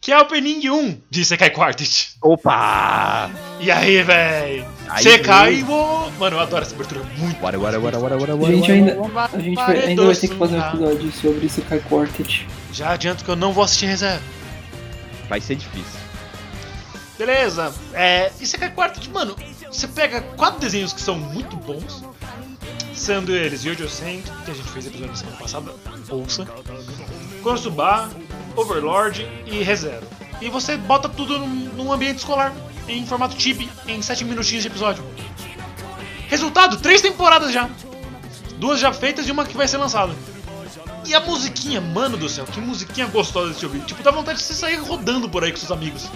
[0.00, 2.10] Que é o Opening 1 de Isekai Quartet.
[2.22, 3.30] Opa!
[3.60, 4.64] E aí, véi?
[5.02, 6.10] Sekai wo...
[6.18, 7.42] Mano, eu adoro essa abertura muito.
[7.42, 8.96] Wara, wara, wara, wara, wara, A wara, gente ainda,
[9.32, 12.46] a gente vai, ainda vai ter que fazer um episódio sobre esse Kai Quartet.
[12.72, 14.22] Já adianto que eu não vou assistir reserva.
[15.28, 16.00] Vai ser difícil.
[17.18, 17.74] Beleza.
[17.92, 19.36] É, Isekai Quartet, mano,
[19.70, 22.04] você pega quatro desenhos que são muito bons,
[22.94, 25.72] sendo eles Yojo Sen, que a gente fez episódio na semana passada,
[26.08, 26.46] ouça,
[27.42, 28.08] Konosuba,
[28.58, 30.06] Overlord e ReZero.
[30.40, 32.52] E você bota tudo num, ambiente escolar,
[32.88, 35.04] em formato chibi, em 7 minutinhos de episódio.
[36.28, 37.70] Resultado, três temporadas já.
[38.56, 40.12] Duas já feitas e uma que vai ser lançada.
[41.06, 43.80] E a musiquinha, mano do céu, que musiquinha gostosa de se ouvir.
[43.82, 46.08] Tipo, dá vontade de você sair rodando por aí com seus amigos.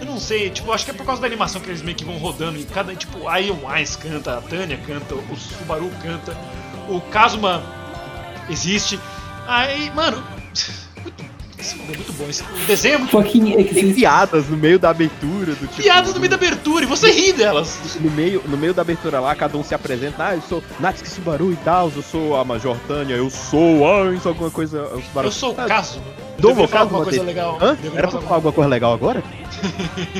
[0.00, 2.04] Eu não sei, tipo, acho que é por causa da animação que eles meio que
[2.04, 2.58] vão rodando.
[2.58, 6.36] E cada, tipo, a Ion Wise canta, a Tânia canta, o Subaru canta,
[6.88, 7.62] o Kazuma
[8.50, 9.00] existe.
[9.46, 10.22] Aí, mano,
[11.58, 12.24] esse filme é muito bom.
[12.28, 15.82] Esse, o desenho é muito Fucking Tem piadas no meio da abertura do tipo.
[15.82, 17.78] piadas no meio da abertura e você ri delas.
[18.00, 20.24] No meio, no meio da abertura lá, cada um se apresenta.
[20.28, 24.26] Ah, eu sou Natsuki Subaru e tal, eu sou a Major Tânia, eu sou Ans,
[24.26, 24.78] alguma coisa.
[25.14, 25.66] Eu sou o Ah.
[26.36, 27.58] Eu Dou deveria o falar Kazuma alguma coisa legal.
[27.62, 27.78] Hã?
[27.94, 29.24] Era pra falar falar alguma coisa legal agora?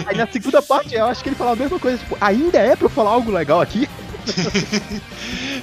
[0.06, 2.74] Aí na segunda parte eu acho que ele fala a mesma coisa, tipo, ainda é
[2.74, 3.86] pra eu falar algo legal aqui?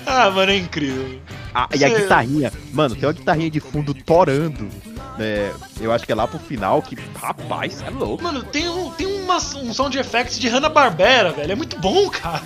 [0.05, 1.19] Ah, mano, é incrível.
[1.55, 4.67] Ah, e a guitarrinha, mano, tem uma guitarrinha de fundo torando.
[5.17, 5.53] Né?
[5.79, 8.23] eu acho que é lá pro final que, rapaz, é louco.
[8.23, 11.51] Mano, tem, um, tem uma, um sound effects de Hanna-Barbera, velho.
[11.51, 12.43] É muito bom, cara.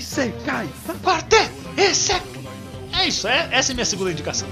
[0.00, 0.68] Cê cai.
[1.02, 2.22] Quarté, esse é...
[2.92, 4.48] É isso, é, essa é a minha segunda indicação.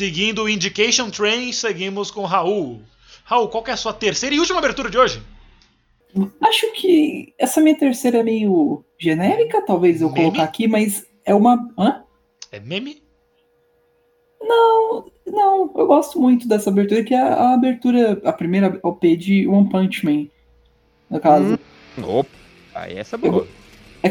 [0.00, 2.82] Seguindo o Indication Train, seguimos com Raul.
[3.24, 5.22] Raul, qual que é a sua terceira e última abertura de hoje?
[6.38, 10.24] Acho que essa minha terceira é meio genérica, talvez eu Meme?
[10.26, 11.66] colocar aqui, mas é uma.
[11.78, 12.02] Hã?
[12.52, 13.02] É meme?
[14.38, 19.48] Não, não, eu gosto muito dessa abertura, que é a abertura, a primeira OP de
[19.48, 20.26] One Punch Man.
[21.08, 21.58] No caso.
[21.98, 22.02] Hum.
[22.18, 22.28] Opa,
[22.74, 23.46] aí essa é boa.
[23.46, 23.50] Ca-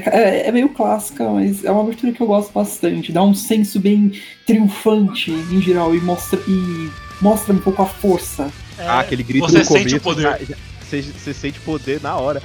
[0.06, 3.12] é- é meio clássica, mas é uma abertura que eu gosto bastante.
[3.12, 4.12] Dá um senso bem
[4.46, 6.90] triunfante em geral e mostra, e
[7.22, 8.52] mostra um pouco a força.
[8.78, 10.46] É, Ah, aquele grito você no sente começo, o poder.
[10.48, 12.44] já- Você, você sente poder na hora.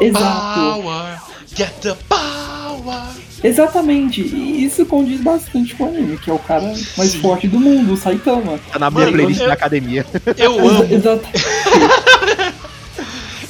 [0.00, 0.60] Exato.
[0.60, 1.20] Power,
[1.56, 3.00] get the power.
[3.42, 4.20] Exatamente.
[4.20, 6.62] E isso condiz bastante com o anime, que é o cara
[6.96, 7.20] mais Sim.
[7.20, 8.60] forte do mundo, o Saitama.
[8.70, 10.06] Tá na minha Mano, playlist eu- da academia.
[10.36, 11.26] Eu amo, Exato.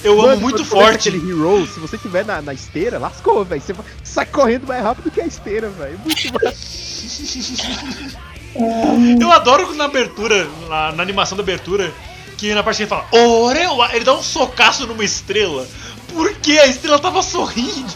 [0.02, 1.08] eu amo Mano, muito quando começa forte.
[1.08, 3.60] Aquele hero, se você tiver na, na esteira, lascou, velho.
[3.60, 5.98] Você vai- sai correndo mais rápido que a esteira, velho.
[5.98, 8.16] Muito mais.
[9.20, 11.92] Eu adoro na abertura, na, na animação da abertura,
[12.36, 15.66] que na parte que ele fala Orewa, ele dá um socaço numa estrela.
[16.08, 17.92] Porque a estrela tava sorrindo.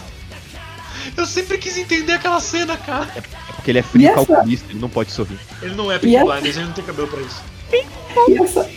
[1.16, 3.08] Eu sempre quis entender aquela cena, cara.
[3.56, 5.38] Porque ele é frio E essa- calculista, ele não pode sorrir.
[5.60, 7.42] Ele não é essa- Blinders, ele não tem cabelo pra isso.
[8.28, 8.70] E essa,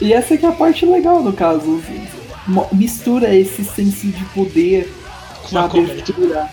[0.00, 1.80] e essa que é a parte legal do caso.
[2.72, 4.92] Mistura esse senso de poder
[5.48, 6.50] Com a abertura.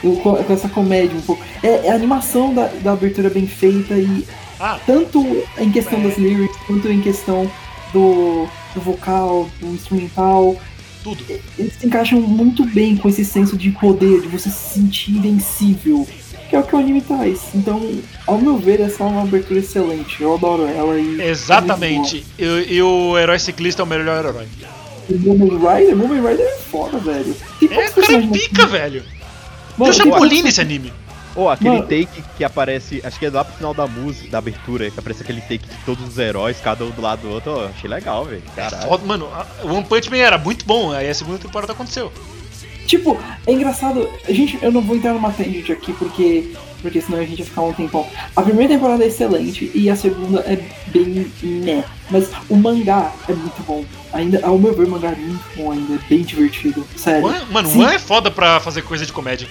[0.00, 1.42] Com, com essa comédia um pouco.
[1.62, 4.26] É, é a animação da, da abertura bem feita e
[4.58, 7.50] Ah, tanto em questão das lyrics, quanto em questão
[7.92, 10.56] do, do vocal, do instrumental.
[11.02, 11.24] tudo.
[11.58, 16.06] Eles se encaixam muito bem com esse senso de poder, de você se sentir invencível.
[16.48, 17.40] Que é o que o anime traz.
[17.54, 17.80] Então,
[18.26, 20.20] ao meu ver, essa é uma abertura excelente.
[20.20, 21.20] Eu adoro ela e.
[21.22, 22.26] Exatamente.
[22.38, 22.44] E,
[22.74, 24.46] e o herói ciclista é o melhor herói.
[25.10, 27.34] O Moment Rider, Moment Rider é foda, velho.
[27.58, 29.02] Tem É, o cara é pica, velho.
[29.76, 30.92] Mano, Tem o Chapolin nesse anime.
[31.34, 31.82] Ou aquele Mano.
[31.82, 35.22] take que aparece, acho que é lá pro final da música, da abertura, que aparece
[35.22, 37.52] aquele take de todos os heróis, cada um do lado do outro.
[37.52, 38.42] Ó, achei legal, velho.
[38.54, 38.88] Caralho.
[38.88, 39.28] Foda, mano,
[39.62, 42.12] o One Punch Man era muito bom, aí a segunda temporada aconteceu.
[42.86, 44.08] Tipo, é engraçado.
[44.28, 47.46] A gente, eu não vou entrar numa tangent aqui porque, porque senão a gente vai
[47.46, 48.06] ficar um tempão.
[48.34, 50.56] A primeira temporada é excelente e a segunda é
[50.88, 51.84] bem né.
[52.10, 53.84] Mas o mangá é muito bom.
[54.12, 56.86] Ainda, ao meu ver, o mangá é muito bom ainda, é bem divertido.
[56.96, 57.26] Sério.
[57.26, 57.78] One- mano, o.
[57.80, 59.46] One é foda pra fazer coisa de comédia.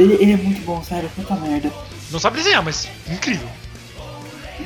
[0.00, 1.70] Ele, ele é muito bom, sério, puta merda.
[2.10, 3.48] Não sabe desenhar, mas incrível.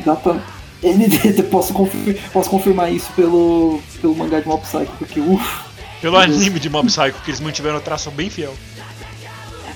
[0.04, 0.40] Dá pra.
[0.82, 1.06] Ele,
[1.44, 5.72] posso, confir- posso confirmar isso pelo, pelo mangá de Mob Psycho, porque uff.
[6.00, 8.54] Pelo anime de Mob Psycho, que eles mantiveram o traço bem fiel.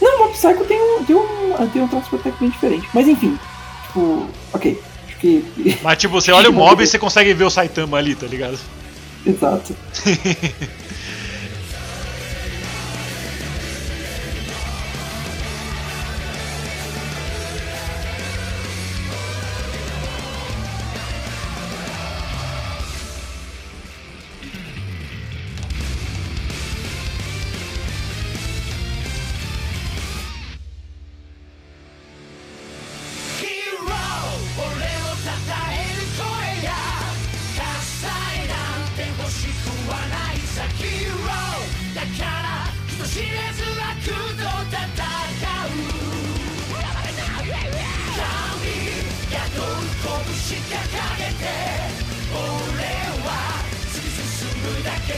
[0.01, 2.89] Não, Mob Psycho tem um, tem um, tem um traço bem diferente.
[2.93, 3.39] Mas enfim,
[3.87, 4.81] tipo, ok.
[5.07, 5.79] Acho que.
[5.83, 8.59] Mas tipo, você olha o Mob e você consegue ver o Saitama ali, tá ligado?
[9.25, 9.75] Exato.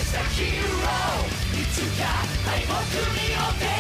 [0.09, 2.07] したヒーローいつか
[2.49, 2.73] 敗北
[3.13, 3.78] によって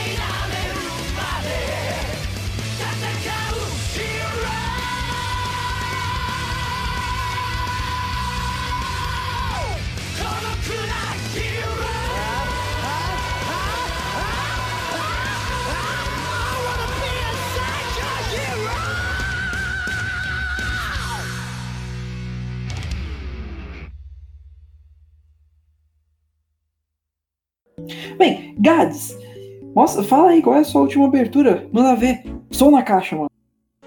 [28.58, 29.16] Gads,
[29.74, 31.66] mostra, fala aí qual é a sua última abertura.
[31.72, 32.22] Manda ver.
[32.50, 33.30] Som na caixa, mano.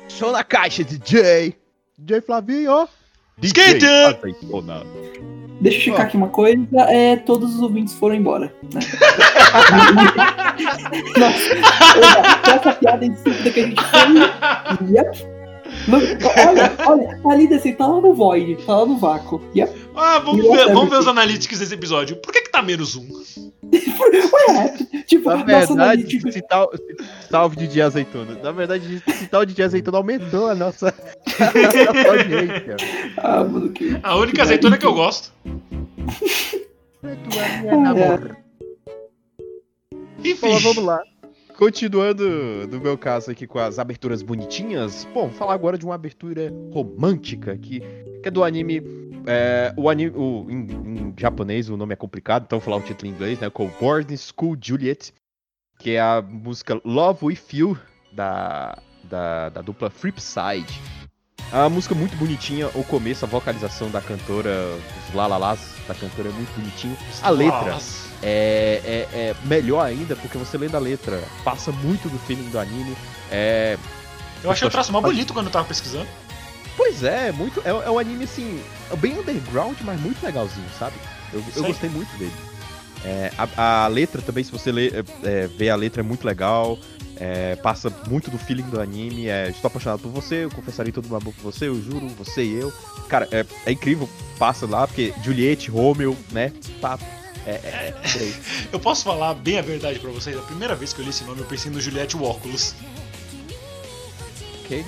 [0.08, 1.56] Show na caixa, DJ!
[1.98, 2.88] DJ Flavinho!
[4.08, 4.84] Azeitona.
[5.62, 6.66] Deixa eu checar aqui uma coisa.
[6.90, 8.52] É, todos os ouvintes foram embora.
[8.74, 8.82] Né?
[11.18, 11.50] Nossa,
[12.52, 14.04] essa piada insípida que a gente fez.
[14.92, 15.30] Yep.
[16.48, 19.42] Olha, olha, a Lida assim, tá lá no void, tá lá no vácuo.
[19.56, 19.74] Yep.
[19.96, 22.16] Ah, vamos Nossa, ver, vamos ver os analytics desse episódio.
[22.18, 23.08] Por que que tá menos um?
[23.72, 28.36] Ué, tipo, Na nossa verdade, o- citar o DJ Azeitona.
[28.42, 30.90] Na verdade, citar o DJ Azeitona aumentou a nossa,
[31.40, 32.78] a nossa audiência.
[33.18, 34.00] Ah, mano, que.
[34.02, 35.32] A única azeitona que eu gosto.
[40.24, 40.48] Enfim.
[40.48, 41.02] Bom, vamos lá.
[41.58, 42.24] Continuando
[42.72, 46.52] no meu caso aqui com as aberturas bonitinhas, bom, vou falar agora de uma abertura
[46.72, 47.82] romântica que,
[48.22, 48.82] que é do anime.
[49.28, 50.12] é, o anime.
[50.16, 50.68] O, em,
[51.10, 53.50] em japonês o nome é complicado, então vou falar o título em inglês, né?
[53.50, 55.14] Com Boarding School Juliet,
[55.80, 57.78] que é a música Love With You
[58.14, 60.80] da, da, da dupla Flipside.
[61.52, 64.50] A música muito bonitinha, o começo, a vocalização da cantora,
[65.10, 66.96] os lalalás da cantora é muito bonitinho.
[67.22, 67.78] A letra
[68.24, 72.58] é, é, é melhor ainda porque você lendo a letra passa muito do feeling do
[72.58, 72.96] anime.
[73.30, 73.78] É,
[74.42, 76.08] Eu achei o traço mais bonito quando eu tava pesquisando.
[76.78, 78.62] Pois é, muito, é, é um anime assim,
[79.00, 80.96] bem underground, mas muito legalzinho, sabe?
[81.34, 82.34] Eu, eu gostei muito dele.
[83.04, 86.26] É, a, a letra também, se você lê, é, é, vê a letra, é muito
[86.26, 86.78] legal.
[87.18, 89.28] é, passa muito do feeling do anime.
[89.28, 92.44] É, estou apaixonado por você, eu confessaria todo meu amor por você, eu juro, você
[92.44, 92.74] e eu.
[93.08, 94.10] Cara, é, é incrível,
[94.40, 96.52] passa lá, porque Juliette, Romeo, né?
[96.80, 96.98] Tá,
[97.46, 97.94] é.
[98.72, 100.38] Eu posso falar bem a verdade pra vocês?
[100.38, 102.76] A primeira vez que eu li esse nome, eu pensei no Juliette Óculos.
[104.64, 104.86] Ok?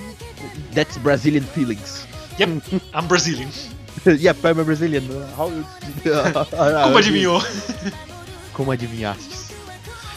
[0.74, 2.06] That's Brazilian feelings.
[2.38, 2.62] Yep,
[2.94, 3.50] I'm Brazilian.
[4.06, 5.04] yep, I'm a Brazilian.
[5.36, 5.64] How you...
[6.84, 7.42] Como adivinhou?
[8.52, 9.50] Como adivinhastes?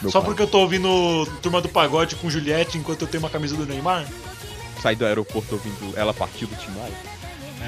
[0.01, 0.29] Meu Só pai.
[0.29, 3.65] porque eu tô ouvindo Turma do Pagode com Juliette enquanto eu tenho uma camisa do
[3.65, 4.05] Neymar?
[4.81, 6.93] Saí do aeroporto ouvindo ela partiu do Tim Maia.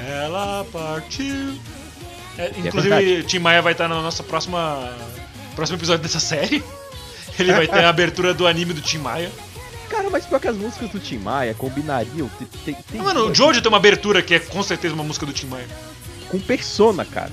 [0.06, 1.58] Ela partiu.
[2.38, 2.68] É, verdade.
[2.68, 4.92] inclusive, Tim Maia vai estar na nossa próxima.
[5.56, 6.62] Próximo episódio dessa série.
[7.38, 9.30] Ele vai ter a abertura do anime do Tim Maia.
[10.10, 12.28] Cara, mas pior que as músicas do Tim Maia combinariam.
[12.38, 15.24] Tem, tem, tem mano, o Jojo tem uma abertura que é com certeza uma música
[15.24, 15.66] do Tim Maia.
[16.28, 17.30] Com Persona, cara.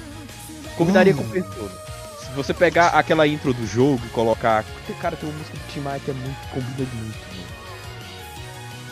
[0.77, 1.17] Combinaria Hum.
[1.17, 1.87] com Persona.
[2.19, 4.63] Se você pegar aquela intro do jogo e colocar.
[5.01, 6.37] Cara, tem uma música do Tim Maia que é muito.
[6.53, 7.47] combina muito, mano.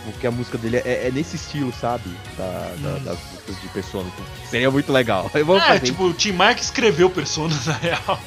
[0.06, 2.10] Porque a música dele é, é nesse estilo, sabe?
[2.38, 2.44] Da,
[2.82, 3.04] da- Hum.
[3.04, 4.10] das músicas de Persona.
[4.14, 5.30] Então, seria muito legal.
[5.34, 5.80] Eu vou É, fazer.
[5.82, 8.20] tipo, o Tim Maia que escreveu Persona, na real.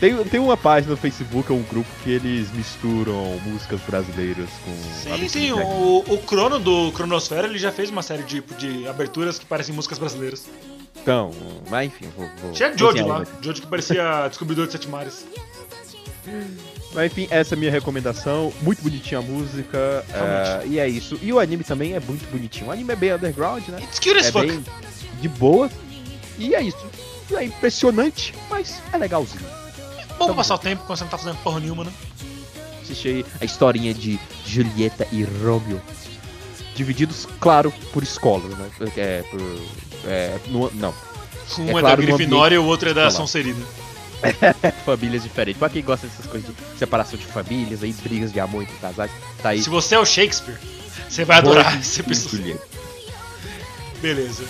[0.00, 5.18] Tem, tem uma página no Facebook, um grupo que eles misturam músicas brasileiras com.
[5.18, 9.38] Sim, sim, o, o Crono do Cronosfera ele já fez uma série de, de aberturas
[9.38, 10.48] que parecem músicas brasileiras.
[10.96, 11.32] Então,
[11.68, 12.26] mas enfim, vou.
[12.40, 13.26] vou Tinha Jojo lá.
[13.42, 15.26] Jojo que parecia Descobridor de Sete Mares.
[16.94, 18.52] Mas enfim, essa é a minha recomendação.
[18.62, 20.02] Muito bonitinha a música.
[20.12, 21.18] É, e é isso.
[21.20, 22.68] E o anime também é muito bonitinho.
[22.68, 23.78] O anime é bem underground, né?
[23.82, 24.46] It's cute as É fuck.
[24.46, 24.64] bem
[25.20, 25.70] de boa.
[26.38, 26.86] E é isso.
[27.32, 29.59] É impressionante, mas é legalzinho.
[30.20, 31.92] Bom pra passar o tempo quando você não tá fazendo porra nenhuma, né?
[32.82, 35.80] Assiste aí a historinha de Julieta e Romeo.
[36.74, 38.70] Divididos, claro, por escolas, né?
[38.96, 39.40] É, por.
[40.06, 40.94] É, no- não,
[41.58, 43.10] Um É é, claro, da Grifinória e o outro é da.
[43.10, 43.64] Sonserina.
[44.84, 45.58] famílias diferentes.
[45.58, 49.10] Pra quem gosta dessas coisas de separação de famílias, aí, brigas de amor entre casais,
[49.42, 49.62] tá aí.
[49.62, 50.56] Se você é o Shakespeare,
[51.08, 52.60] você vai adorar esse episódio.
[54.00, 54.44] Beleza.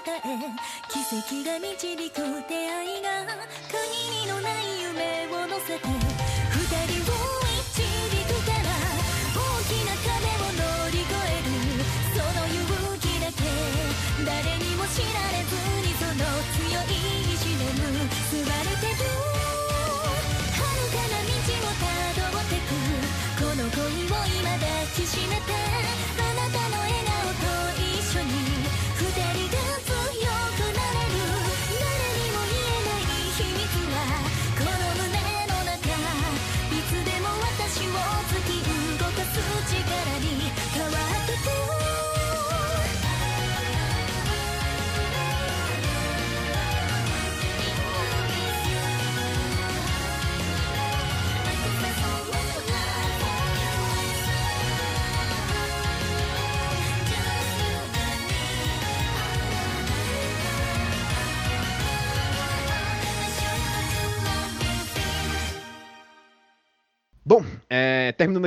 [0.00, 0.20] 方へ
[0.88, 3.26] 奇跡が導く出会いが
[3.68, 6.07] 限りのない夢を乗せて。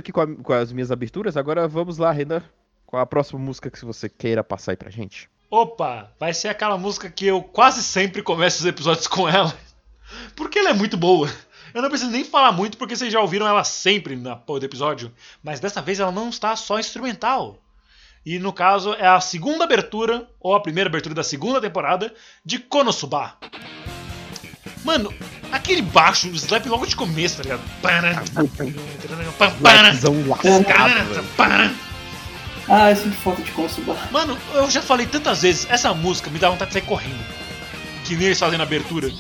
[0.01, 2.43] Aqui com, a- com as minhas aberturas, agora vamos lá, Renan.
[2.85, 5.29] Qual a próxima música que você queira passar aí pra gente?
[5.49, 9.53] Opa, vai ser aquela música que eu quase sempre começo os episódios com ela.
[10.35, 11.29] Porque ela é muito boa.
[11.73, 14.65] Eu não preciso nem falar muito porque vocês já ouviram ela sempre na porra do
[14.65, 15.09] episódio.
[15.41, 17.57] Mas dessa vez ela não está só instrumental.
[18.25, 22.59] E no caso é a segunda abertura, ou a primeira abertura da segunda temporada, de
[22.59, 23.37] Konosuba.
[24.83, 25.13] Mano,
[25.51, 27.61] aquele baixo, o slap logo de começo, tá ligado?
[32.69, 33.97] Ah, eu sinto falta de Konosuba.
[34.11, 37.23] Mano, eu já falei tantas vezes, essa música me dá vontade de sair correndo.
[38.05, 39.11] Que nem eles fazem na abertura.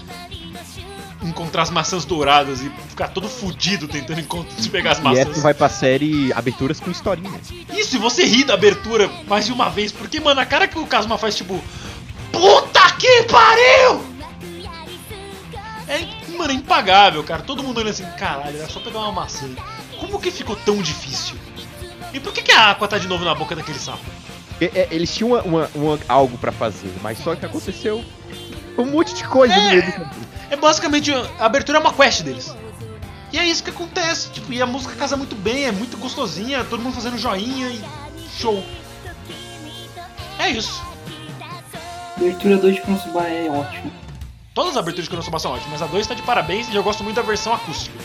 [1.23, 5.27] Encontrar as maçãs douradas e ficar todo fudido tentando encont- de pegar as E maçãs.
[5.29, 7.31] essa vai pra série Aberturas com Historinha.
[7.75, 10.79] Isso, e você ri da abertura mais de uma vez, porque, mano, a cara que
[10.79, 11.63] o Kazuma faz, tipo.
[12.31, 14.10] Puta que pariu!
[15.93, 17.41] É, mano, é impagável, cara.
[17.41, 19.49] Todo mundo olhando assim, caralho, era só pegar uma maçã.
[19.99, 21.35] Como que ficou tão difícil?
[22.13, 23.99] E por que, que a Aqua tá de novo na boca daquele sapo?
[24.59, 28.03] E- é, eles tinham uma, uma- uma- algo pra fazer, mas só que aconteceu
[28.77, 30.11] um monte de coisa no meio do caminho.
[30.49, 32.53] É basicamente a abertura é uma quest deles.
[33.31, 36.63] E é isso que acontece, tipo, e a música casa muito bem, é muito gostosinha,
[36.65, 37.81] todo mundo fazendo joinha e
[38.37, 38.63] show.
[40.37, 40.81] É isso.
[41.41, 43.91] A abertura 2 de Konosuba é ótima.
[44.53, 46.83] Todas as aberturas de Konosuba são ótimas, mas a 2 tá de parabéns e eu
[46.83, 47.97] gosto muito da versão acústica.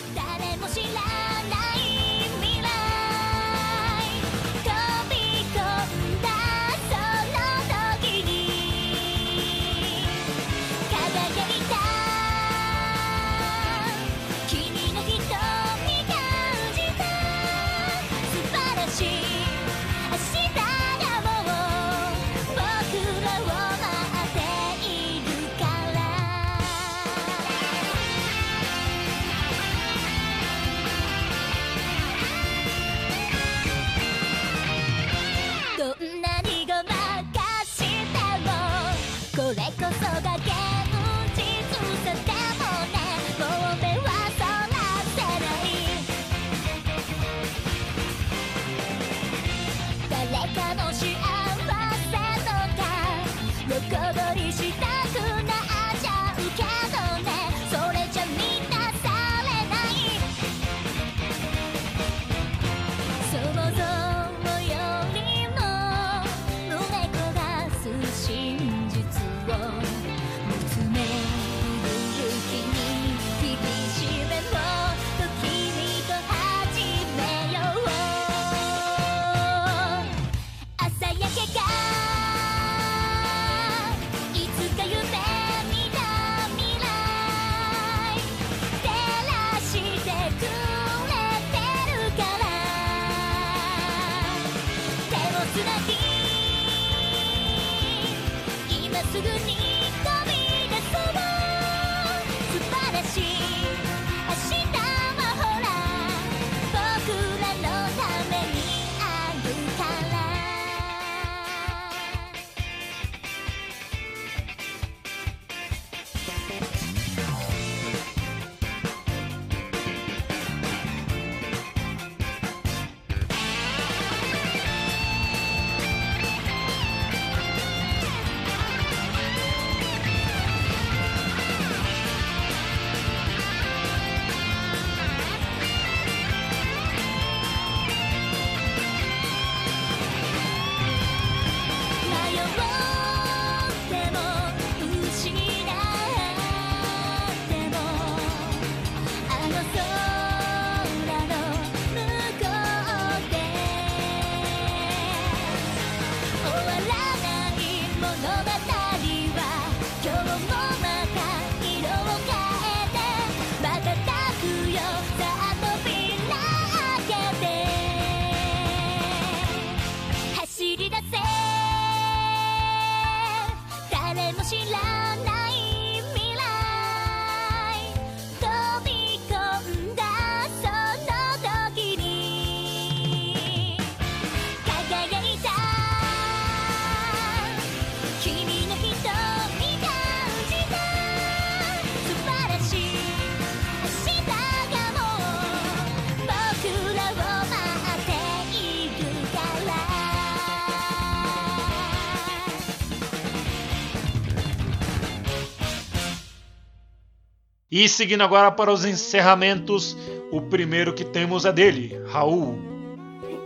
[207.76, 209.94] E seguindo agora para os encerramentos,
[210.32, 212.58] o primeiro que temos é dele, Raul.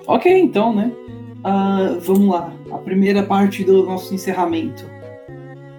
[0.07, 0.93] Ok, então, né?
[1.43, 2.55] Ah, vamos lá.
[2.71, 4.85] A primeira parte do nosso encerramento.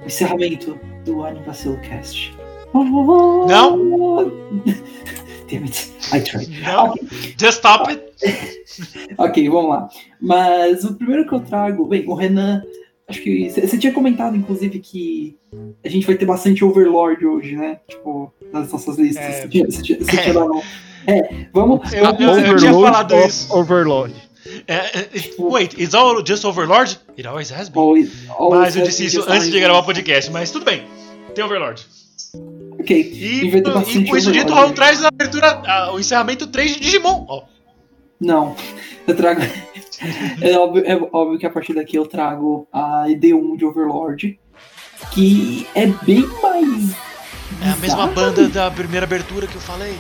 [0.06, 2.36] Encerramento do Anivacilo Cast.
[2.74, 4.30] Não.
[5.50, 5.94] Damn it.
[6.12, 6.62] I tried.
[6.62, 6.94] Não,
[7.40, 8.04] just stop it.
[9.18, 9.90] Ok, vamos lá.
[10.20, 12.64] Mas o primeiro que eu trago, bem, o Renan,
[13.08, 15.38] acho que você tinha comentado, inclusive, que
[15.86, 17.80] a gente vai ter bastante Overlord hoje, né?
[17.88, 19.24] Tipo, nas nossas listas.
[19.26, 19.42] É.
[19.42, 20.62] Você tinha, você tinha- você tinha dado-
[21.08, 21.92] É, vamos.
[21.94, 23.54] Eu- vamos- eu- eu tinha falado isso.
[23.56, 24.14] Overlord.
[24.68, 27.00] É, é, it- wait, it's all just Overlord?
[27.18, 27.80] It always has been.
[27.80, 30.84] always- always Mas eu disse isso antes de gravar o podcast, mas tudo bem.
[31.36, 31.86] Tem Overlord.
[32.80, 32.98] Ok.
[33.00, 34.56] E, E com isso dito, o.
[34.56, 37.26] Raul traz a abertura, a- o encerramento 3 de Digimon.
[37.28, 37.44] Ó,
[38.20, 38.56] Não,
[39.08, 39.42] eu trago.
[40.42, 44.40] é, óbvio, é óbvio que a partir daqui eu trago a ED1 de Overlord,
[45.12, 46.96] que é bem mais.
[47.62, 48.12] É a mesma bizarra.
[48.12, 49.98] banda da primeira abertura que eu falei.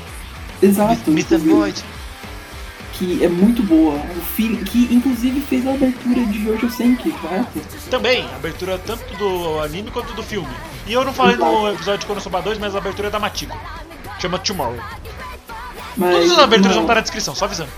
[0.62, 1.10] Exato.
[1.10, 1.84] Inclusive, Void.
[2.93, 3.95] Que é muito boa.
[3.95, 7.60] O filme, que inclusive fez a abertura de Jojo Senki, correto?
[7.89, 10.47] Também, a abertura tanto do anime quanto do filme.
[10.86, 13.58] E eu não falei no episódio de Konosuba 2, mas a abertura é da Matiko.
[14.20, 14.80] Chama Tomorrow.
[15.97, 17.72] Mas, Todas as aberturas não, vão estar na descrição, só avisando.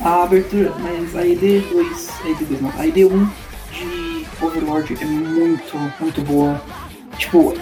[0.00, 3.28] A abertura, mas a ED2, a ED2 não, a ED1
[3.72, 6.60] de Overlord é muito, muito boa.
[7.16, 7.54] Tipo,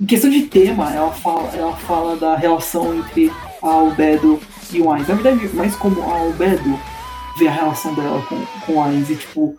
[0.00, 3.32] em questão de tema, ela fala, ela fala da relação entre
[3.62, 4.40] a Albedo
[4.72, 5.08] e o Ainz.
[5.08, 6.78] Na verdade, mais como a Albedo
[7.38, 9.56] vê a relação dela com, com o Ainz e, tipo,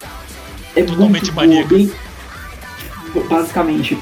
[0.75, 1.91] é Totalmente muito bem,
[3.29, 3.97] basicamente.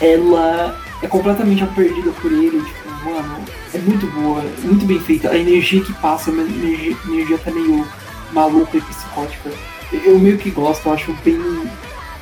[0.00, 5.30] Ela é completamente perdida por ele, tipo, mano, é muito boa, muito bem feita.
[5.30, 7.86] A energia que passa é uma energia, energia até meio
[8.32, 9.50] maluca e psicótica.
[9.92, 11.68] Eu meio que gosto, eu acho bem.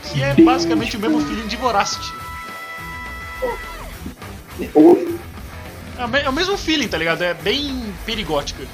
[0.04, 2.21] Que é bem, basicamente o tipo, mesmo feeling de Voracity.
[4.60, 5.12] É o
[6.16, 7.22] é o mesmo feeling, tá ligado?
[7.22, 8.64] É bem perigótica.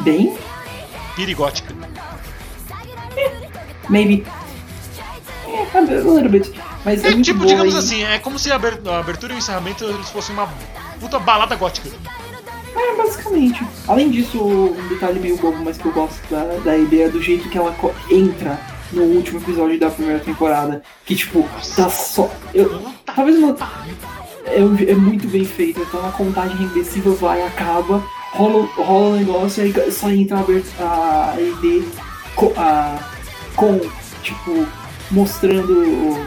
[0.00, 0.36] bem.
[1.14, 1.72] Perigótica.
[3.88, 4.26] Maybe.
[5.46, 6.52] É, a little bit.
[6.84, 9.36] Mas é, É tipo, digamos e- assim, é como se a aber- a abertura e
[9.36, 10.48] o encerramento eles fossem uma
[10.98, 11.88] puta balada gótica.
[12.76, 13.64] É, basicamente.
[13.86, 17.48] Além disso, um detalhe meio bobo, mas que eu gosto da, da ideia do jeito
[17.48, 17.74] que ela
[18.10, 18.58] entra
[18.94, 20.82] no último episódio da primeira temporada.
[21.04, 22.30] Que, tipo, tá só.
[22.54, 23.56] Eu, talvez uma.
[24.46, 25.80] É, um- é muito bem feito.
[25.80, 31.32] Então a contagem regressiva vai, acaba, rola, rola o negócio e aí só entra a,
[31.34, 31.84] a ED
[32.34, 32.98] co- a-
[33.56, 33.80] com,
[34.22, 34.66] tipo,
[35.10, 36.26] mostrando o,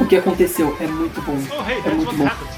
[0.00, 0.76] o que aconteceu.
[0.80, 1.36] É muito bom.
[1.50, 2.53] Oh,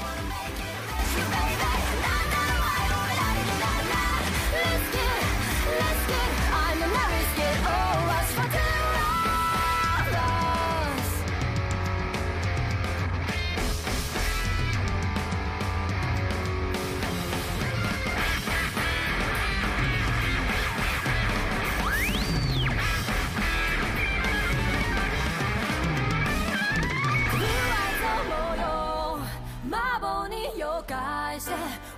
[31.37, 31.51] 愛して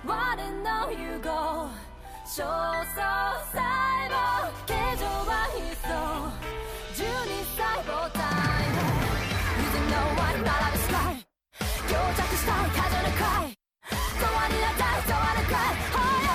[0.06, 1.70] Wanna know you go
[2.26, 3.00] 焦燥
[3.50, 3.58] 細
[4.08, 4.14] 胞
[4.66, 5.88] 形状はヒスト
[7.02, 7.08] 12
[7.56, 8.20] 細胞体
[9.56, 11.24] You don't know what my love is like
[11.88, 15.48] 凝着したい風の声永遠になった永遠の
[15.90, 16.29] 声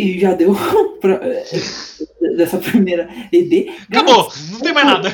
[0.00, 0.54] que já deu
[1.00, 1.18] pra,
[2.36, 3.68] dessa primeira ED.
[3.90, 5.10] Acabou, não tem mais nada.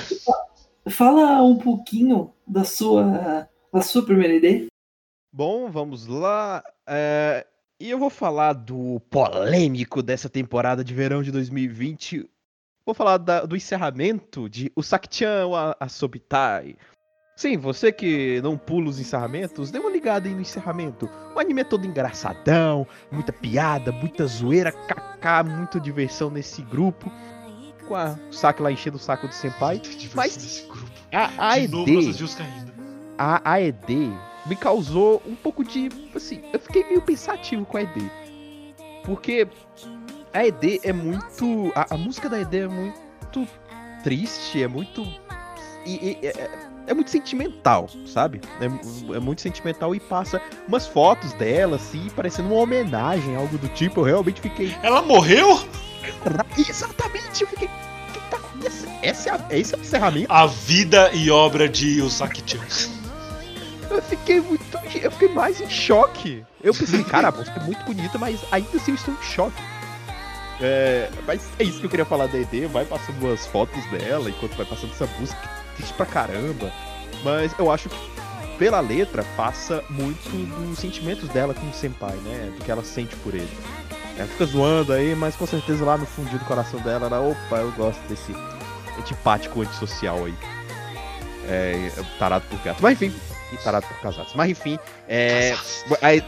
[0.89, 4.67] Fala um pouquinho da sua, da sua primeira ED.
[5.33, 6.63] Bom, vamos lá.
[6.89, 7.47] É,
[7.81, 12.29] E eu vou falar do polêmico dessa temporada de verão de 2020.
[12.87, 15.47] Vou falar da- do encerramento de Usaki-chan
[15.81, 16.77] Asobitai.
[17.37, 21.07] Sim, você que não pula os encerramentos, dê uma ligada aí no encerramento.
[21.35, 27.13] O anime é todo engraçadão, muita piada, muita zoeira, kaká, muita diversão nesse grupo.
[27.87, 29.83] Com a Saki lá enchendo o saco do senpai.
[30.15, 30.91] Mas- grupo.
[31.13, 32.73] A, a De novo, ED nossas views caindo.
[33.19, 34.13] a AED
[34.47, 35.91] me causou um pouco de.
[36.15, 38.11] Assim, eu fiquei meio pensativo com a ED.
[39.05, 39.47] Porque
[40.33, 41.71] a ED é muito.
[41.77, 43.47] A, a música da ED é muito
[44.03, 45.03] triste, é muito.
[45.85, 46.51] e- e- é,
[46.87, 48.41] é muito sentimental, sabe?
[48.61, 53.69] É, é muito sentimental e passa umas fotos dela, assim, parecendo uma homenagem, algo do
[53.69, 54.01] tipo.
[54.01, 54.77] Eu realmente fiquei.
[54.83, 55.61] Ela morreu?
[56.57, 57.69] Exatamente, eu fiquei.
[57.69, 58.93] O que tá acontecendo?
[59.03, 60.33] Esse é, esse é o encerramento?
[60.33, 62.61] A vida e obra de Usaki-chan.
[63.91, 64.79] Eu fiquei muito.
[64.95, 66.45] Eu fiquei mais em choque.
[66.63, 69.63] Eu pensei, cara, a música é muito bonita, mas ainda assim eu estou em choque.
[70.61, 72.67] É, mas é isso que eu queria falar da ED.
[72.67, 75.66] Vai passando umas fotos dela enquanto vai passando essa música.
[75.77, 76.73] Triste pra caramba.
[77.23, 77.97] Mas eu acho que
[78.59, 82.53] pela letra passa muito dos sentimentos dela com o Senpai, né?
[82.57, 83.49] Do que ela sente por ele.
[84.17, 87.57] Ela fica zoando aí, mas com certeza lá no fundinho do coração dela, ela, opa,
[87.57, 88.35] eu gosto desse
[88.99, 90.35] antipático antissocial aí.
[91.49, 92.83] É, tarado por gato.
[92.83, 93.15] Mas enfim,
[93.53, 94.33] e tarado por casados.
[94.35, 95.55] Mas enfim, é,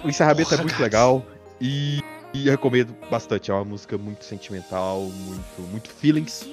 [0.05, 0.84] o encerramento é Porra, muito cara.
[0.84, 1.24] legal
[1.61, 2.01] e,
[2.47, 3.51] e recomendo bastante.
[3.51, 6.47] É uma música muito sentimental, muito, muito feelings.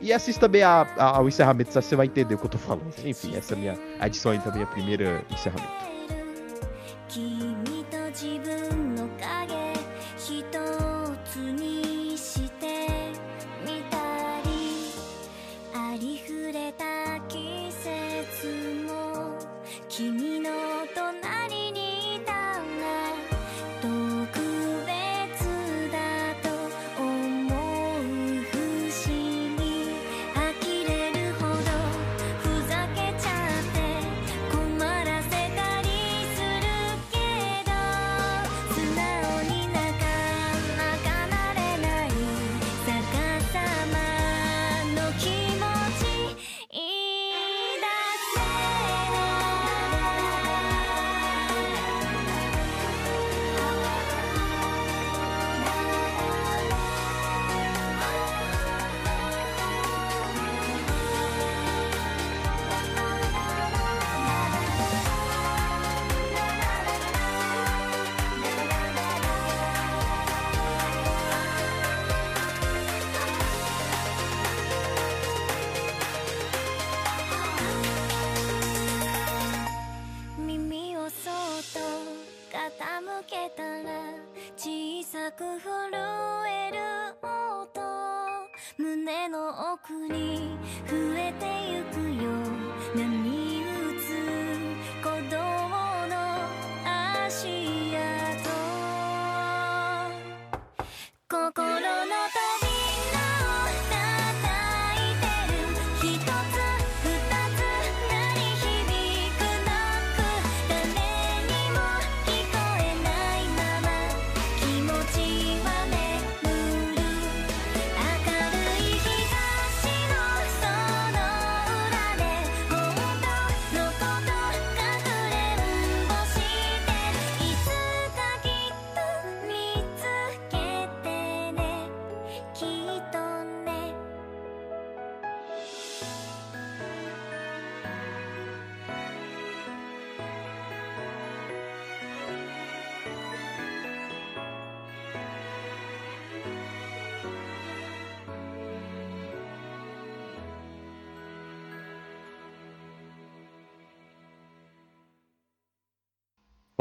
[0.00, 2.92] E assista também a, a- ao encerramento, você vai entender o que eu tô falando.
[3.04, 5.88] Enfim, essa é a minha adição aí também, a primeira encerramento.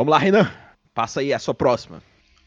[0.08, 0.50] Vamos lá, Renan.
[0.94, 2.02] Passa aí a sua próxima.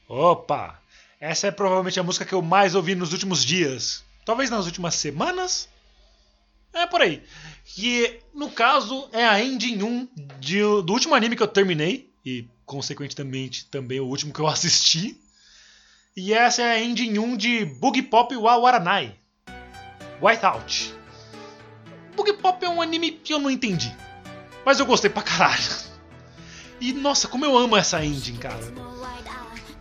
[0.09, 0.81] Opa!
[1.21, 4.03] Essa é provavelmente a música que eu mais ouvi nos últimos dias.
[4.25, 5.69] Talvez nas últimas semanas?
[6.73, 7.23] É por aí.
[7.67, 10.09] Que, no caso, é a ending 1
[10.39, 12.11] de- do último anime que eu terminei.
[12.25, 15.21] E, consequentemente, também o último que eu assisti.
[16.17, 19.15] E essa é a ending 1 de Boogie Pop wa Waranai.
[20.23, 20.95] Whiteout.
[22.17, 23.95] Boogie Pop é um anime que eu não entendi.
[24.65, 25.90] Mas eu gostei pra caralho.
[26.81, 28.61] E, nossa, como eu amo essa ending, cara.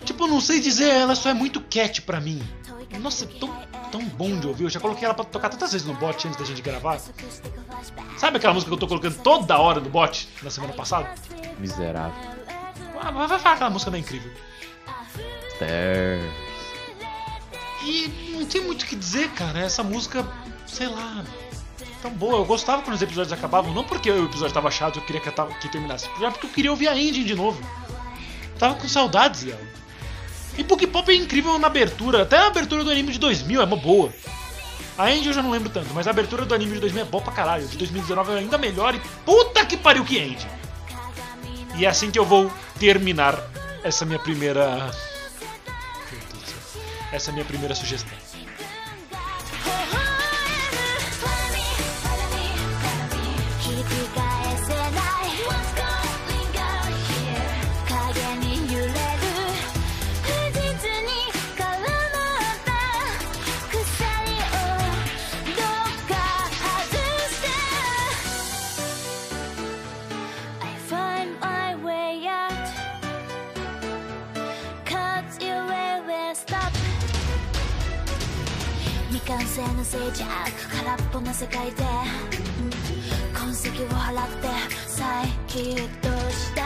[0.04, 2.42] Tipo, não sei dizer, ela só é muito cat pra mim.
[3.00, 3.50] Nossa, é tão,
[3.92, 4.64] tão bom de ouvir.
[4.64, 7.00] Eu já coloquei ela pra tocar tantas vezes no bot antes da gente gravar.
[8.18, 11.14] Sabe aquela música que eu tô colocando toda hora no bot na semana passada?
[11.60, 12.14] Miserável.
[13.02, 14.32] Ah, Vai, vai falar aquela música não é incrível.
[15.56, 16.24] Stairs.
[17.86, 19.60] E não tem muito o que dizer, cara.
[19.60, 20.28] Essa música,
[20.68, 21.24] sei lá,
[22.02, 22.38] tão boa.
[22.38, 25.30] Eu gostava quando os episódios acabavam, não porque o episódio tava chato eu queria que,
[25.32, 27.62] tava- que terminasse, já porque eu queria ouvir a ending de novo.
[28.58, 29.62] Tava com saudades dela.
[30.58, 33.66] E Book Pop é incrível na abertura, até a abertura do anime de 2000 é
[33.66, 34.12] uma boa.
[34.98, 37.06] A ending eu já não lembro tanto, mas a abertura do anime de 2000 é
[37.06, 37.66] boa pra caralho.
[37.68, 40.48] De 2019 é ainda melhor e puta que pariu que ending.
[41.78, 43.40] E é assim que eu vou terminar
[43.84, 44.92] essa minha primeira.
[47.14, 48.18] Essa é minha primeira sugestão.
[79.90, 80.30] 完成の静寂
[80.84, 81.84] 空っぽな世界で。
[83.34, 84.48] 痕跡を払って
[84.88, 86.62] 再起動した。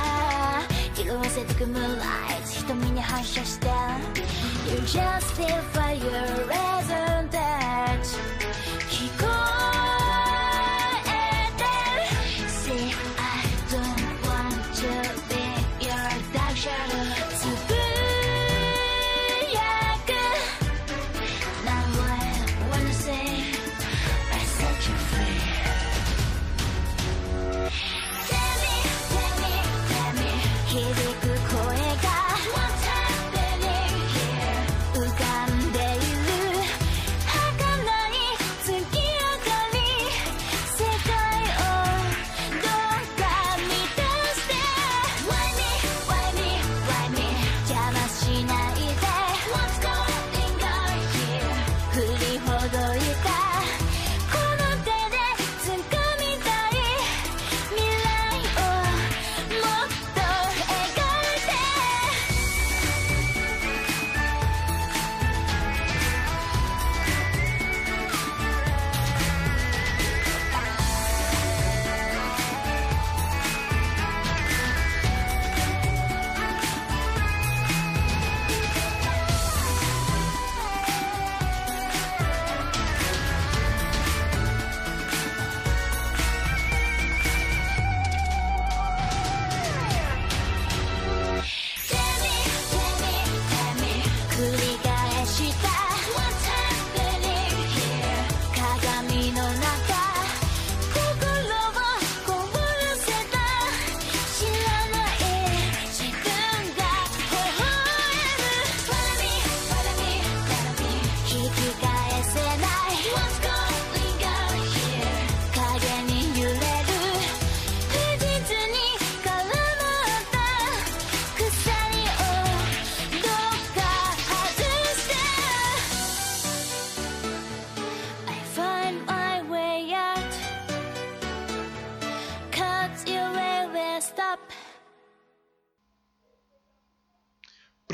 [1.02, 3.68] 色あせてくムーンライト瞳に反射して。
[4.70, 8.33] You justify your reason that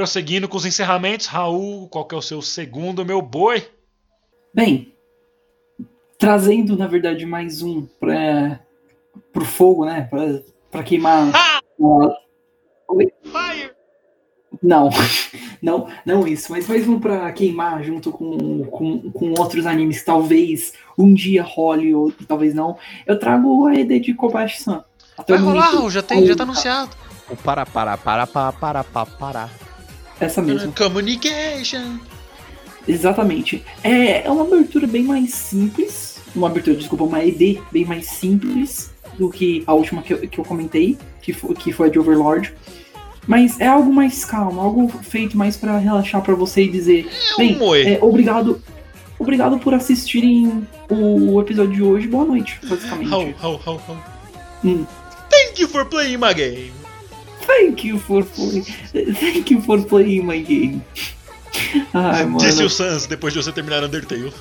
[0.03, 3.67] Prosseguindo com os encerramentos, Raul, qual que é o seu segundo, meu boi?
[4.55, 4.93] Bem,
[6.17, 8.61] trazendo na verdade mais um para
[9.33, 10.07] pro fogo, né?
[10.09, 10.39] Pra,
[10.71, 11.35] pra queimar.
[11.35, 11.59] Ha!
[11.83, 12.15] a-
[13.25, 13.71] Fire!
[14.63, 14.89] Não,
[15.61, 20.71] não, não isso, mas mais um pra queimar junto com, com, com outros animes, talvez
[20.97, 22.77] um dia role ou talvez não.
[23.05, 24.81] Eu trago a ED de Kobashi-san.
[25.27, 26.95] Vai o rolar, já, tem, já tá anunciado.
[27.29, 29.68] O para, para, para, para, para, para, para.
[30.19, 30.73] Essa mesmo.
[30.73, 31.99] Communication.
[32.87, 33.63] Exatamente.
[33.83, 36.19] É, é uma abertura bem mais simples.
[36.35, 40.39] Uma abertura, desculpa, uma ED bem mais simples do que a última que eu, que
[40.39, 42.53] eu comentei, que foi, que foi a de Overlord.
[43.27, 47.37] Mas é algo mais calmo, algo feito mais pra relaxar pra você e dizer, É
[47.37, 48.61] bem, é, obrigado,
[49.19, 52.07] obrigado por assistirem o episódio de hoje.
[52.07, 53.11] Boa noite, basicamente.
[53.11, 53.97] How, how, how, how.
[54.63, 54.85] Hum.
[55.29, 56.78] Thank you for playing my game.
[57.49, 58.63] Thank you for playing,
[59.15, 60.81] thank you for playing my game.
[61.93, 62.37] Ai, mano.
[62.37, 64.31] Disse o Sans depois de você terminar Undertale.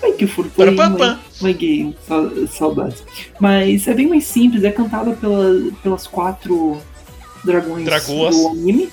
[0.00, 1.96] Thank you for playing Para, my, my game.
[2.06, 3.02] Sa- Saudades.
[3.40, 6.78] Mas é bem mais simples, é cantada pela, pelas quatro
[7.44, 8.36] dragões Dragoas.
[8.36, 8.90] do anime.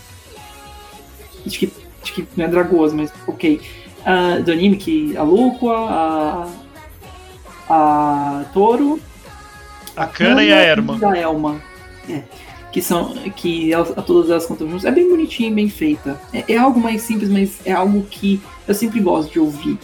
[1.45, 1.71] Acho que,
[2.01, 3.59] acho que não é dragoas, mas ok.
[4.05, 6.47] Ah, do anime, que a Lúqua, a,
[7.69, 8.99] a Toro,
[9.95, 10.97] A Kana e a Erma.
[10.99, 11.61] E a Elma.
[12.09, 12.23] É.
[12.71, 13.13] Que são.
[13.35, 14.85] Que elas, todas elas cantam juntas.
[14.85, 16.19] É bem bonitinho, bem feita.
[16.33, 19.77] É, é algo mais simples, mas é algo que eu sempre gosto de ouvir.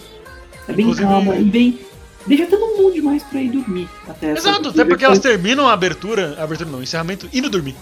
[0.67, 1.79] É bem Inclusive- calma e bem.
[2.25, 3.89] Deixa todo mundo demais pra ir dormir.
[4.07, 6.35] Até essa- Exato, até porque elas terminam a abertura.
[6.39, 7.75] A abertura não, encerramento indo dormir.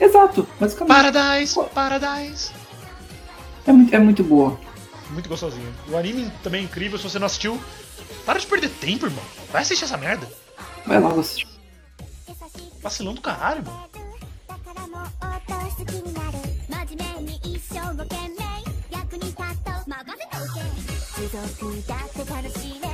[0.00, 0.94] Exato, basicamente.
[0.94, 2.50] Paradise, Paradise.
[3.66, 4.58] É, muito, é muito boa.
[5.10, 5.72] Muito gostosinho.
[5.90, 7.58] O anime também é incrível, se você não assistiu.
[8.26, 9.22] Para de perder tempo, irmão.
[9.52, 10.26] Vai assistir essa merda.
[10.86, 11.46] Vai lá assistir.
[12.82, 13.84] Vacilão do caralho, mano.
[17.92, 18.36] 一生懸命
[18.90, 19.84] 役に立とう。
[19.86, 20.62] 任せておけ
[21.20, 22.91] 持続だって楽しいね。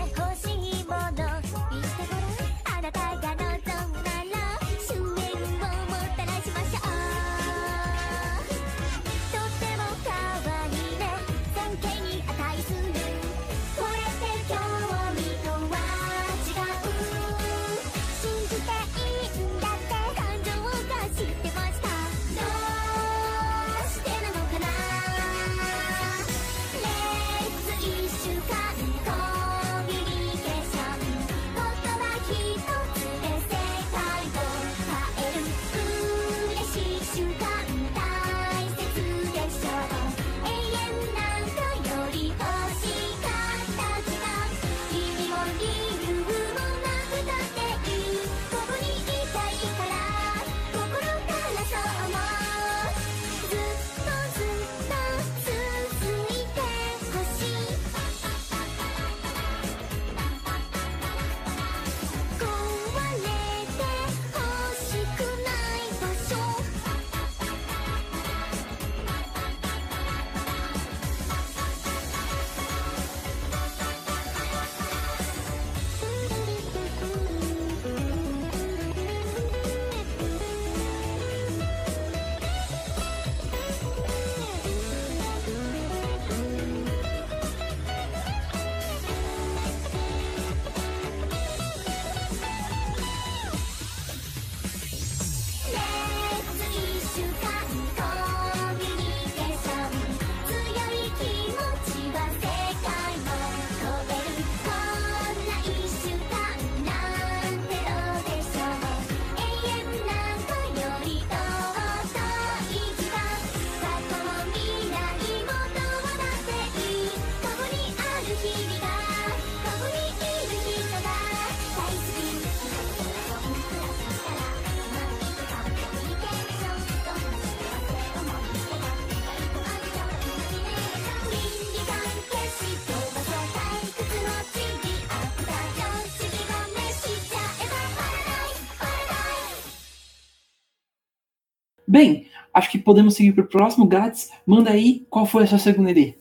[142.59, 143.87] Acho que podemos seguir pro próximo.
[143.87, 146.15] Gats, manda aí qual foi a sua segunda ID.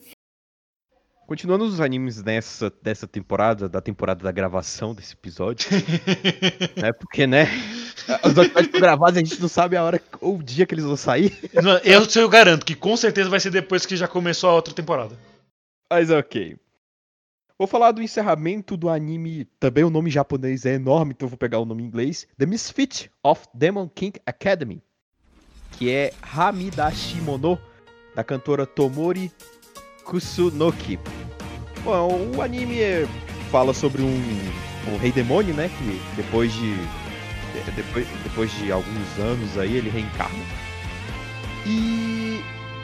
[1.26, 5.68] Continuando os animes dessa, dessa temporada, da temporada da gravação desse episódio,
[6.80, 6.90] né?
[6.92, 7.44] Porque, né?
[8.24, 10.74] Os episódios foram gravados e a gente não sabe a hora ou o dia que
[10.74, 11.36] eles vão sair.
[11.84, 15.18] Eu, eu garanto que com certeza vai ser depois que já começou a outra temporada.
[15.92, 16.56] Mas ok.
[17.58, 19.44] Vou falar do encerramento do anime.
[19.60, 22.26] Também o nome japonês é enorme, então eu vou pegar o nome em inglês.
[22.38, 24.80] The Misfit of Demon King Academy.
[25.78, 27.58] Que é Hamidashimono,
[28.14, 29.30] da cantora Tomori
[30.04, 30.98] Kusunoki.
[31.84, 33.06] Bom, o anime é-
[33.50, 34.20] fala sobre um,
[34.92, 35.68] um rei demônio, né?
[35.78, 36.74] Que depois de.
[36.74, 40.44] de- Depois, depois de alguns anos aí ele reencarna.
[41.66, 42.40] E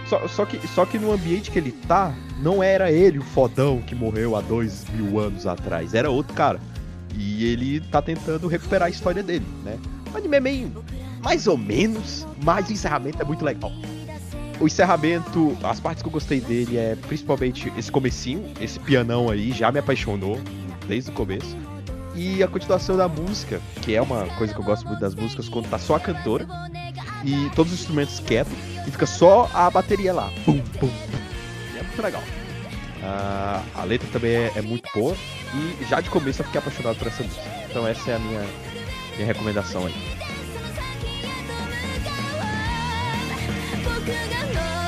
[0.08, 3.80] só, só, que, só que no ambiente que ele tá, não era ele o fodão
[3.82, 6.60] que morreu há dois mil anos atrás, era outro cara.
[7.16, 9.78] E ele tá tentando recuperar a história dele, né?
[10.12, 10.84] O anime é meio
[11.24, 13.72] mais ou menos, mas o encerramento é muito legal.
[14.60, 19.50] O encerramento, as partes que eu gostei dele é principalmente esse comecinho, esse pianão aí,
[19.50, 20.38] já me apaixonou
[20.86, 21.56] desde o começo.
[22.14, 25.48] E a continuação da música, que é uma coisa que eu gosto muito das músicas,
[25.48, 26.46] quando tá só a cantora.
[27.24, 28.52] e todos os instrumentos quietos
[28.86, 30.30] e fica só a bateria lá.
[30.44, 30.90] Pum, pum, pum.
[31.74, 32.22] E é muito legal.
[33.02, 35.16] Ah, a letra também é, é muito boa
[35.54, 37.42] e já de começo eu fiquei apaixonado por essa música.
[37.68, 38.44] Então essa é a minha,
[39.16, 40.13] minha recomendação aí.
[44.04, 44.83] 그가 너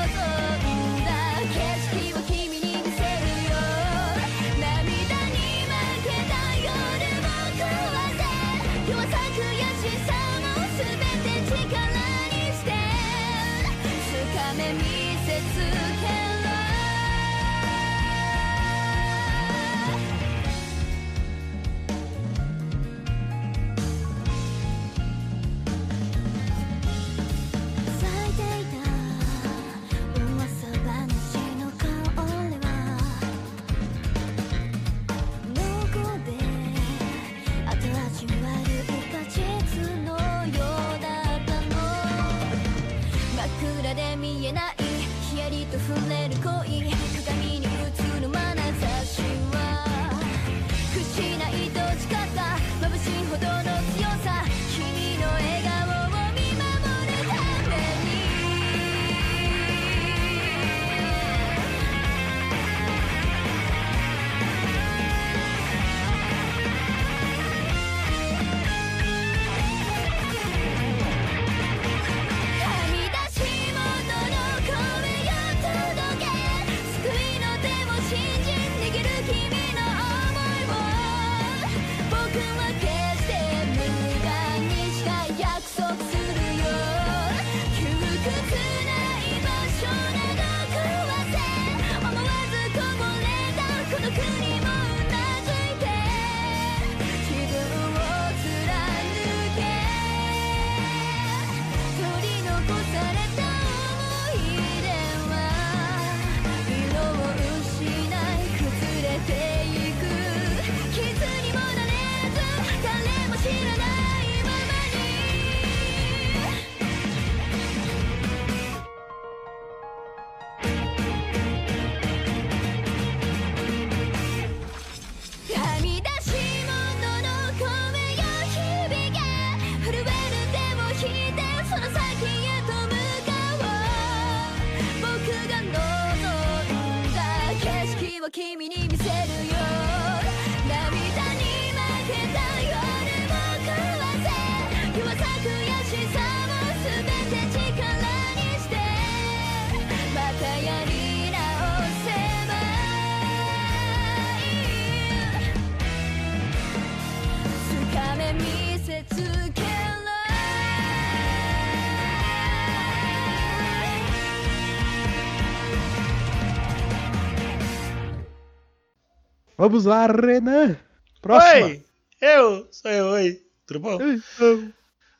[169.57, 170.77] Vamos lá, Renan!
[171.21, 171.65] Próxima!
[171.65, 171.83] Oi!
[172.21, 172.67] Eu!
[172.71, 173.41] Sou eu, oi!
[173.65, 173.97] Tudo bom?
[174.01, 174.21] Oi.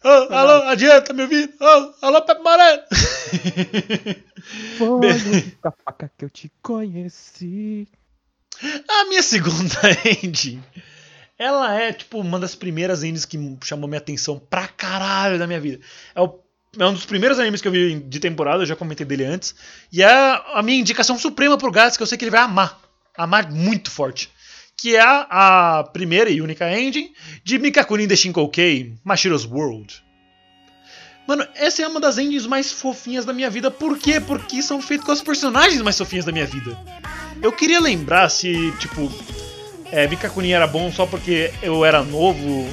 [0.03, 1.51] Ô, alô, adianta, me ouvindo?
[1.59, 2.83] Ô, alô, Pepe Moreno!
[5.61, 7.87] Com a faca que eu te conheci.
[8.87, 9.75] A minha segunda
[10.23, 10.63] ending,
[11.37, 15.59] ela é, tipo, uma das primeiras endings que chamou minha atenção pra caralho da minha
[15.59, 15.83] vida.
[16.15, 16.39] É, o-
[16.77, 19.55] é um dos primeiros animes que eu vi de temporada, eu já comentei dele antes.
[19.91, 20.07] E é
[20.53, 22.79] a minha indicação suprema pro Gats, que eu sei que ele vai amar.
[23.17, 24.29] Amar muito forte.
[24.75, 27.11] Que é a, a primeira e única ending
[27.43, 30.03] de Mikakunin The Shinkoukei, Mashiro's World.
[31.27, 33.69] Mano, essa é uma das endings mais fofinhas da minha vida.
[33.69, 34.19] Por quê?
[34.21, 36.77] Porque são feitos com as personagens mais fofinhas da minha vida.
[37.41, 39.11] Eu queria lembrar se, tipo,
[39.91, 42.69] é, Mikakunin era bom só porque eu era novo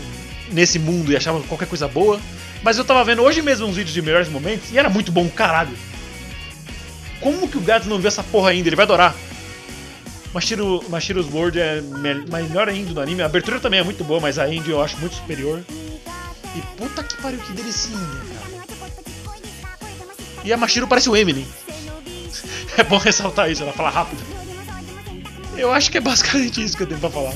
[0.53, 2.21] nesse mundo e achava qualquer coisa boa.
[2.63, 5.29] Mas eu tava vendo hoje mesmo uns vídeos de melhores momentos e era muito bom,
[5.29, 5.77] caralho.
[7.21, 8.69] Como que o Gats não viu essa porra ainda?
[8.69, 9.15] Ele vai adorar.
[10.35, 13.23] Mashiro, Mashiro's World é me- melhor ainda do anime.
[13.23, 15.63] A abertura também é muito boa, mas a ending eu acho muito superior.
[16.57, 18.65] E puta que pariu, que delicinha, cara.
[20.45, 21.47] E a Mashiro parece o Emily.
[22.77, 24.21] É bom ressaltar isso, ela fala rápido.
[25.57, 27.33] Eu acho que é basicamente isso que eu tenho pra falar.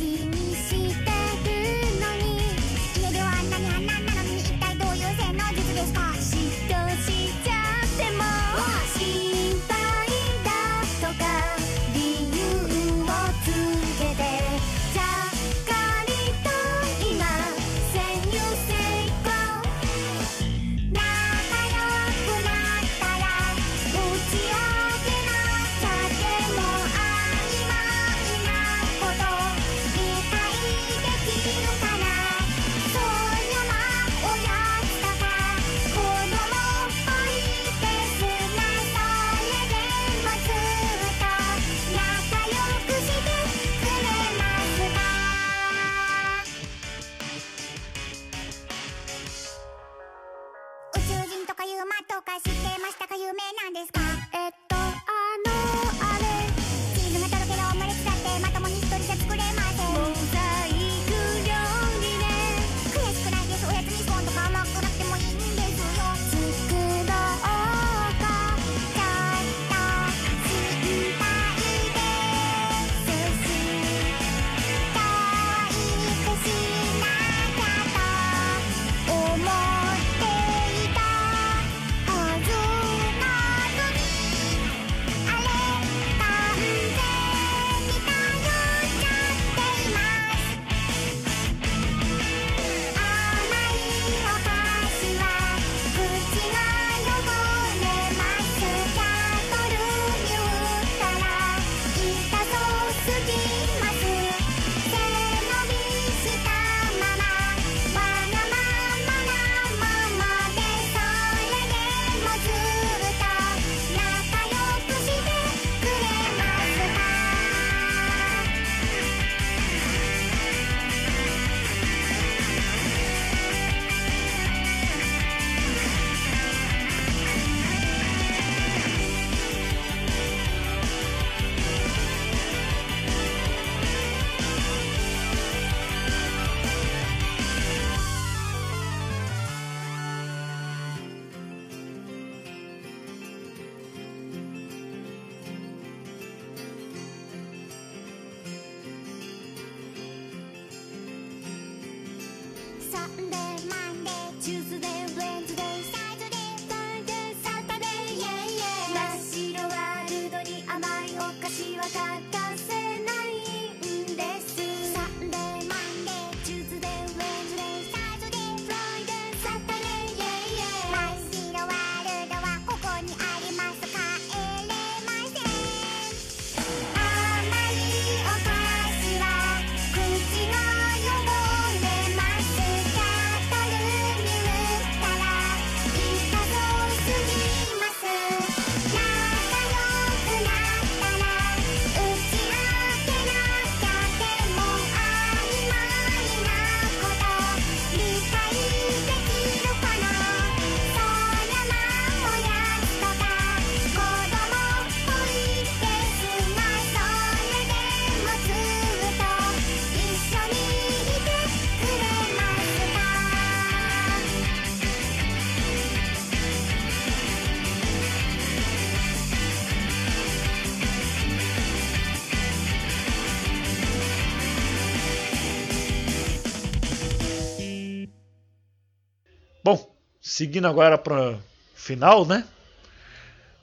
[230.28, 231.38] Seguindo agora para
[231.74, 232.44] final, né?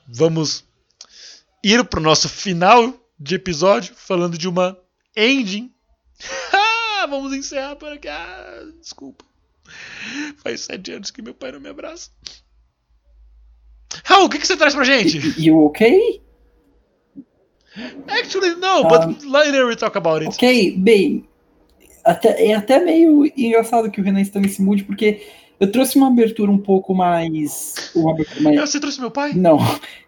[0.07, 0.65] Vamos
[1.63, 4.77] ir para o nosso final de episódio falando de uma
[5.15, 5.71] ending.
[6.97, 8.07] Ah, Vamos encerrar por aqui.
[8.07, 9.23] Ah, desculpa.
[10.41, 12.09] Faz sete anos que meu pai não me abraça.
[14.03, 15.39] Raul, o que, que você traz pra gente?
[15.39, 16.19] You okay?
[18.07, 20.33] Actually, no, but later we talk about it.
[20.33, 21.29] Ok, bem.
[22.03, 25.21] Até, é até meio engraçado que o Renan está nesse mood, porque
[25.60, 27.73] eu trouxe uma abertura um pouco mais.
[27.95, 29.34] Uma abertura mais Você trouxe meu pai?
[29.34, 29.57] não.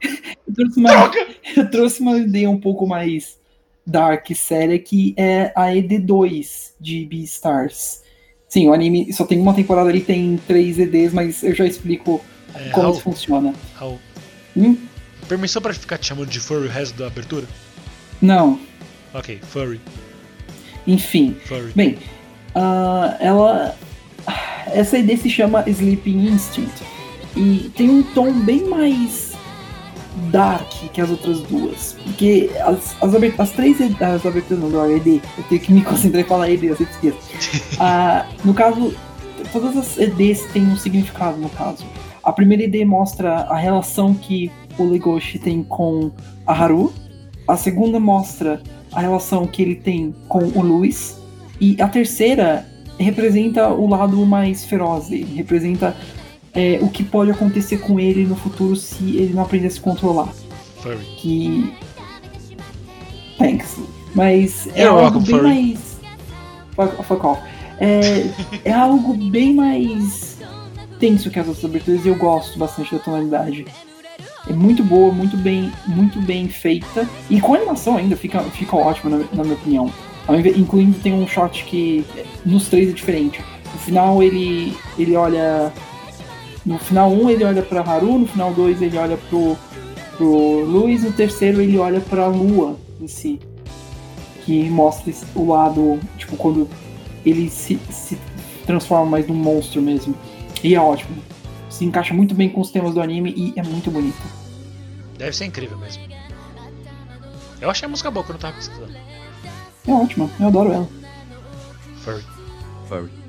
[0.47, 1.27] Eu trouxe, uma, Droga!
[1.57, 3.37] eu trouxe uma ideia um pouco mais
[3.85, 8.01] dark, séria, que é a ED2 de Beastars.
[8.47, 12.21] Sim, o anime só tem uma temporada ali, tem três EDs, mas eu já explico
[12.55, 13.53] É, como Raul, isso funciona.
[13.75, 13.99] Raul,
[14.55, 14.77] Hum?
[15.27, 17.45] permissão pra ficar te chamando de furry o resto da abertura?
[18.21, 18.57] Não,
[19.13, 19.81] Ok, furry,
[20.87, 21.35] enfim.
[21.45, 21.71] furry.
[21.75, 21.97] Bem,
[22.55, 23.75] ah, ela.
[24.67, 26.83] Essa ID se chama Sleeping Instinct.
[27.35, 29.33] E tem um tom bem mais
[30.31, 31.95] dark que as outras duas.
[32.03, 36.21] Porque as, as, as três as aberturas não, do ED, eu tenho que me concentrar
[36.21, 37.77] em falar ED, eu sempre esqueço.
[37.79, 38.93] Ah, no caso,
[39.51, 41.85] todas as EDs têm um significado, no caso.
[42.23, 46.11] A primeira ED mostra a relação que o Legoshi tem com
[46.45, 46.91] a Haru.
[47.47, 51.21] A segunda mostra a relação que ele tem com o Luis.
[51.61, 52.65] E a terceira
[52.99, 55.95] representa o lado mais feroz dele, representa
[56.53, 59.79] é, o que pode acontecer com ele no futuro se ele não aprender a se
[59.79, 60.33] controlar.
[60.81, 61.05] Furry.
[61.17, 61.73] Que.
[63.37, 63.77] Thanks.
[64.15, 65.47] Mas é You're algo welcome, bem furry.
[65.47, 65.99] mais.
[66.75, 67.41] Fuck, fuck off.
[67.79, 68.25] É,
[68.65, 70.37] é algo bem mais
[70.99, 73.65] tenso que as outras aberturas e eu gosto bastante da tonalidade.
[74.49, 77.07] É muito boa, muito bem, muito bem feita.
[77.29, 79.93] E com a animação ainda fica, fica ótima, na, na minha opinião.
[80.55, 82.05] Incluindo tem um shot que
[82.45, 83.41] nos três é diferente.
[83.73, 85.71] No final ele, ele olha
[86.65, 89.57] No final 1 ele olha pra Haru, no final 2 ele olha pro,
[90.17, 93.39] pro Luiz, no terceiro ele olha pra Lua em si.
[94.45, 96.69] Que mostra o lado, tipo, quando
[97.25, 98.17] ele se, se
[98.65, 100.13] transforma mais num monstro mesmo.
[100.61, 101.15] E é ótimo.
[101.69, 104.21] Se encaixa muito bem com os temas do anime e é muito bonito.
[105.17, 106.03] Deve ser incrível mesmo.
[107.61, 109.06] Eu achei a música boa quando eu tava pesquisando.
[109.87, 110.87] É ótima, eu adoro ela.
[112.03, 112.23] Furry.
[112.89, 113.26] Furry.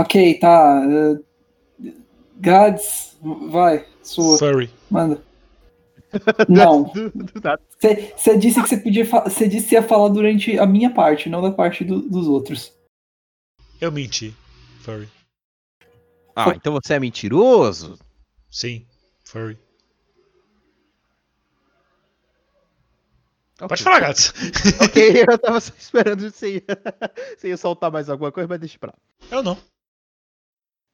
[0.00, 0.82] Ok, tá.
[0.90, 1.90] eh,
[2.38, 3.16] Gads,
[3.50, 4.70] vai, sua, Furry.
[4.90, 5.22] manda.
[6.48, 6.92] Não,
[8.16, 9.04] você disse que você podia.
[9.04, 12.72] Você disse que ia falar durante a minha parte, não da parte do- dos outros.
[13.80, 14.34] Eu menti.
[14.80, 15.08] Furry.
[16.34, 17.98] Ah, então você é mentiroso?
[18.50, 18.86] Sim.
[19.24, 19.58] Furry.
[23.60, 23.68] Ok.
[23.68, 24.32] Pode falar, Gats.
[24.82, 26.62] Ok, eu tava só esperando se ia,
[27.38, 28.98] se ia soltar mais alguma coisa, mas deixa pra lá.
[29.36, 29.56] Eu não.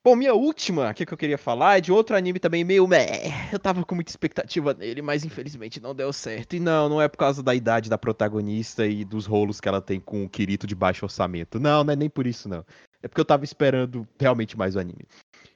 [0.04, 3.30] Bom, minha última aqui que eu queria falar é de outro anime também meio meh.
[3.52, 6.56] Eu tava com muita expectativa nele, mas infelizmente não deu certo.
[6.56, 9.80] E não, não é por causa da idade da protagonista e dos rolos que ela
[9.80, 11.60] tem com o Kirito de baixo orçamento.
[11.60, 12.64] Não, não é nem por isso não.
[13.00, 15.06] É porque eu tava esperando realmente mais o anime.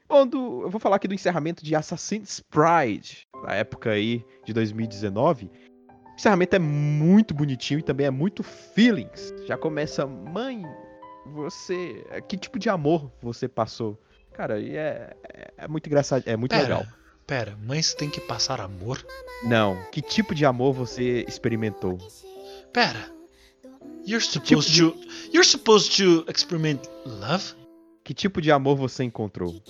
[0.07, 5.51] Quando eu vou falar aqui do encerramento de Assassin's Pride, na época aí de 2019.
[5.89, 9.35] O encerramento é muito bonitinho e também é muito feelings.
[9.45, 10.63] Já começa, mãe,
[11.33, 12.05] você.
[12.29, 14.01] Que tipo de amor você passou?
[14.37, 16.63] Cara, e é, é, é muito engraçado, é muito Pera.
[16.63, 16.87] legal.
[17.27, 19.05] Pera, mães tem que passar amor?
[19.43, 21.99] Não, que tipo de amor você experimentou?
[22.73, 23.11] Pera.
[24.07, 24.95] You're supposed to.
[25.33, 27.55] You're supposed to experiment love?
[28.05, 29.61] Que tipo de amor você encontrou?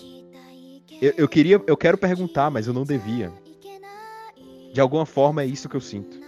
[1.01, 3.32] Eu, eu queria, eu quero perguntar, mas eu não devia.
[4.74, 6.18] De alguma forma é isso que eu sinto.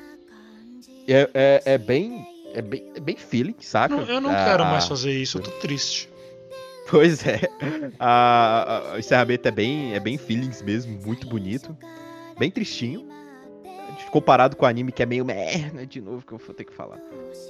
[1.07, 2.25] É, é, é bem,
[2.55, 3.95] é bem, é bem feeling, saca?
[3.95, 6.09] Não, eu não Ah, quero mais fazer isso, eu tô triste.
[6.91, 7.41] Pois é.
[7.99, 11.77] A- a- o encerramento é bem, é bem feelings mesmo, muito bonito.
[12.39, 13.07] Bem tristinho.
[14.11, 16.73] Comparado com o anime que é meio né, de novo que eu vou ter que
[16.73, 16.99] falar.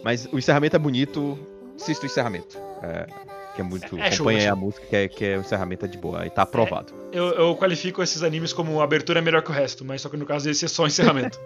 [0.03, 1.39] Mas o encerramento é bonito.
[1.77, 2.59] Assista o encerramento.
[2.83, 3.07] É,
[3.55, 3.97] que é muito.
[3.99, 4.57] É show, acompanha é a show.
[4.57, 6.23] música, que é, que é o encerramento é de boa.
[6.23, 6.93] Aí tá aprovado.
[7.13, 10.17] Eu, eu qualifico esses animes como abertura é melhor que o resto, mas só que
[10.17, 11.39] no caso esse é só encerramento.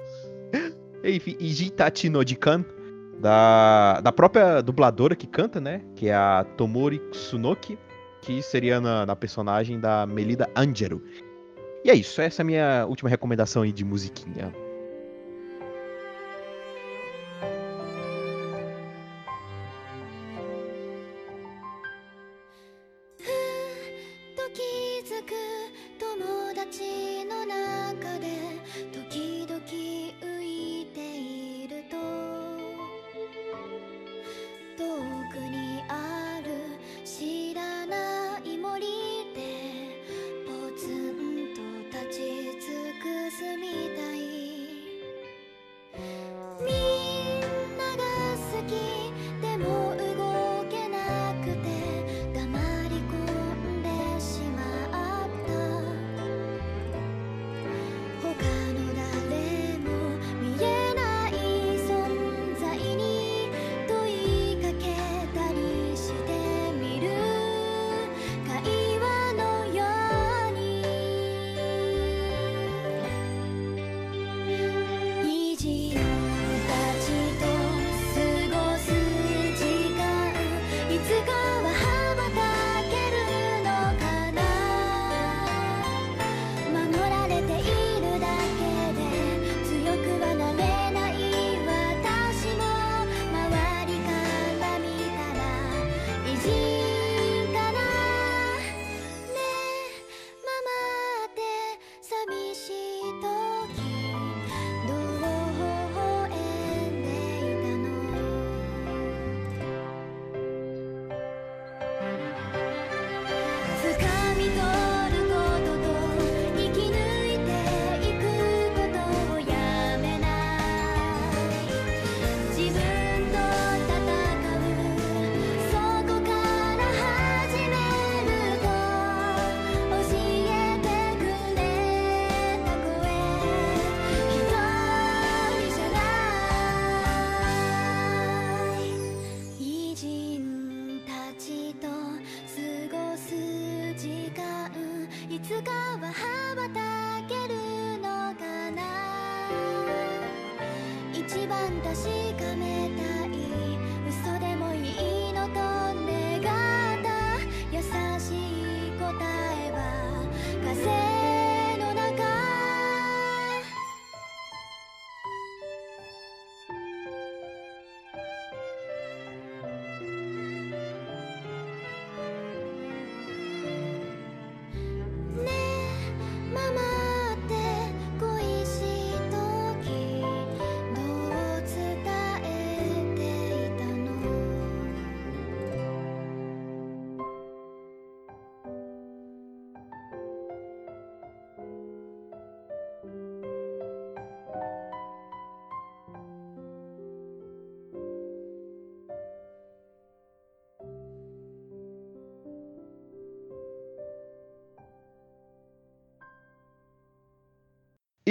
[1.05, 2.65] Enfim, e Jitachi no Jikan,
[3.21, 5.83] da, da própria dubladora que canta, né?
[5.95, 7.79] Que é a Tomori Tsunoki,
[8.21, 11.03] que seria na, na personagem da Melida Angelo.
[11.85, 14.53] E é isso, essa é a minha última recomendação aí de musiquinha.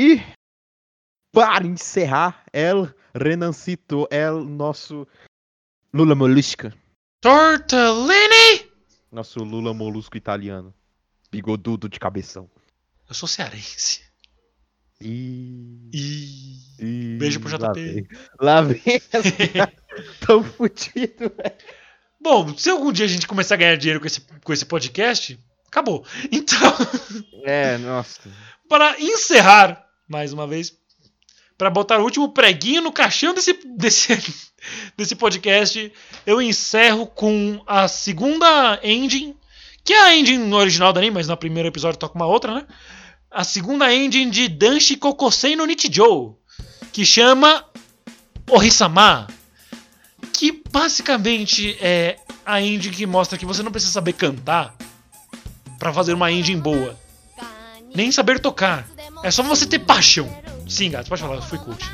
[0.02, 0.19] E
[1.32, 5.07] para encerrar, El Renancito, El nosso
[5.94, 6.73] Lula Molusca.
[7.22, 8.68] Tortellini!
[9.11, 10.73] Nosso Lula Molusco italiano.
[11.32, 12.49] Bigodudo de cabeção.
[13.07, 14.02] Eu sou cearense.
[14.99, 15.90] E...
[15.94, 16.57] E...
[16.80, 17.80] e- Beijo pro lá JP.
[17.94, 18.07] vem.
[18.40, 18.82] Lá vem.
[20.26, 21.56] Tão fudido, velho.
[22.19, 25.40] Bom, se algum dia a gente começar a ganhar dinheiro com esse, com esse podcast,
[25.68, 26.03] acabou.
[26.32, 26.57] Então,
[27.44, 28.22] É, nossa.
[28.69, 30.73] para encerrar, mais uma vez,
[31.57, 34.09] para botar o último preguinho no caixão desse, desse,
[34.97, 35.91] desse podcast,
[36.25, 39.35] eu encerro com a segunda engine,
[39.83, 42.67] que é a engine original do anime, mas no primeiro episódio toca uma outra, né?
[43.31, 46.38] A segunda engine de Danshi Kokosei no Nichijou,
[46.91, 47.63] que chama
[48.49, 49.27] Ohisama,
[50.33, 54.75] que basicamente é a engine que mostra que você não precisa saber cantar
[55.79, 56.99] para fazer uma engine boa,
[57.95, 58.90] nem saber tocar.
[59.23, 60.30] É só você ter paixão.
[60.68, 61.89] Sim, gato, pode falar, eu fui coach.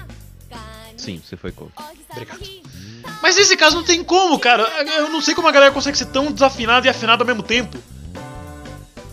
[0.96, 1.74] Sim, você foi coach.
[2.12, 2.40] Obrigado.
[3.22, 4.64] Mas nesse caso não tem como, cara.
[4.98, 7.78] Eu não sei como a galera consegue ser tão desafinada e afinada ao mesmo tempo.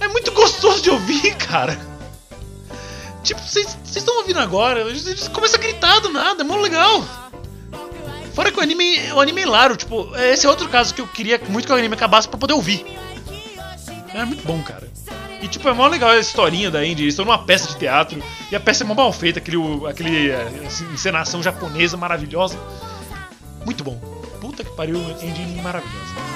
[0.01, 1.79] É muito gostoso de ouvir, cara.
[3.23, 7.03] Tipo, vocês estão ouvindo agora, eles começam a gritar do nada, é mó legal.
[8.35, 11.07] Fora que o anime, o anime é hilário, tipo, esse é outro caso que eu
[11.07, 12.85] queria muito que o anime acabasse pra poder ouvir.
[14.13, 14.94] É muito bom, cara.
[15.45, 18.19] E tipo, é mó legal a historinha da Andy, eles estão numa peça de teatro,
[18.51, 20.33] e a peça é mó mal feita, aquele, aquele
[20.67, 22.59] assim, encenação japonesa maravilhosa.
[23.63, 24.01] Muito bom.
[24.41, 26.34] Puta que pariu, Andy maravilhosa.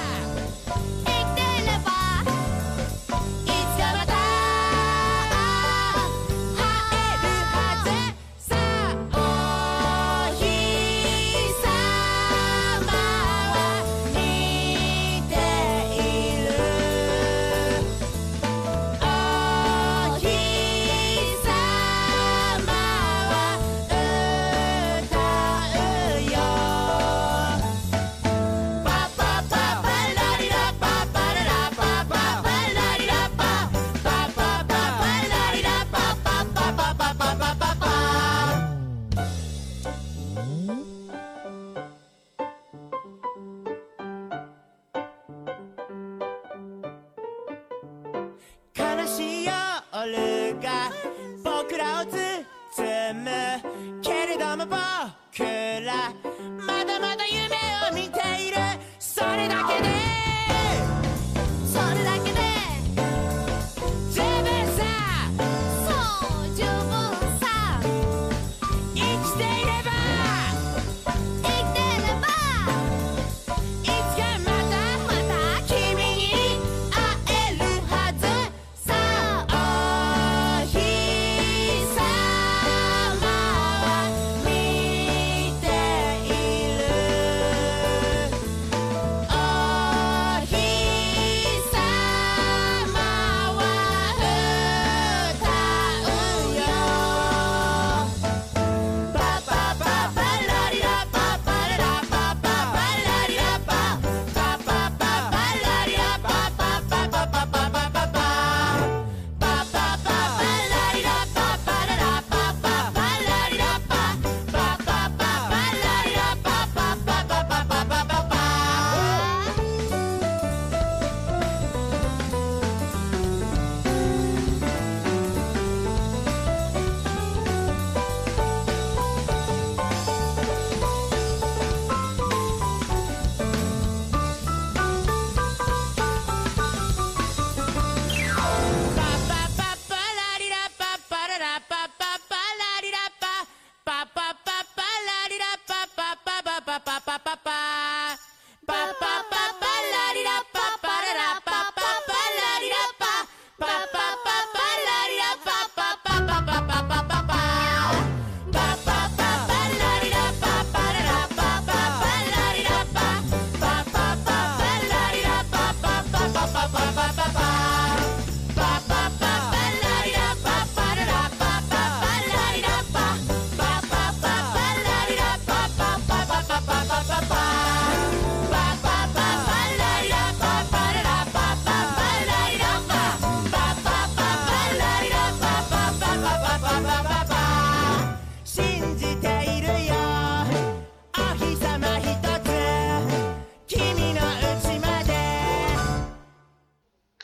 [147.29, 148.17] ba ba
[148.65, 149.08] ba ba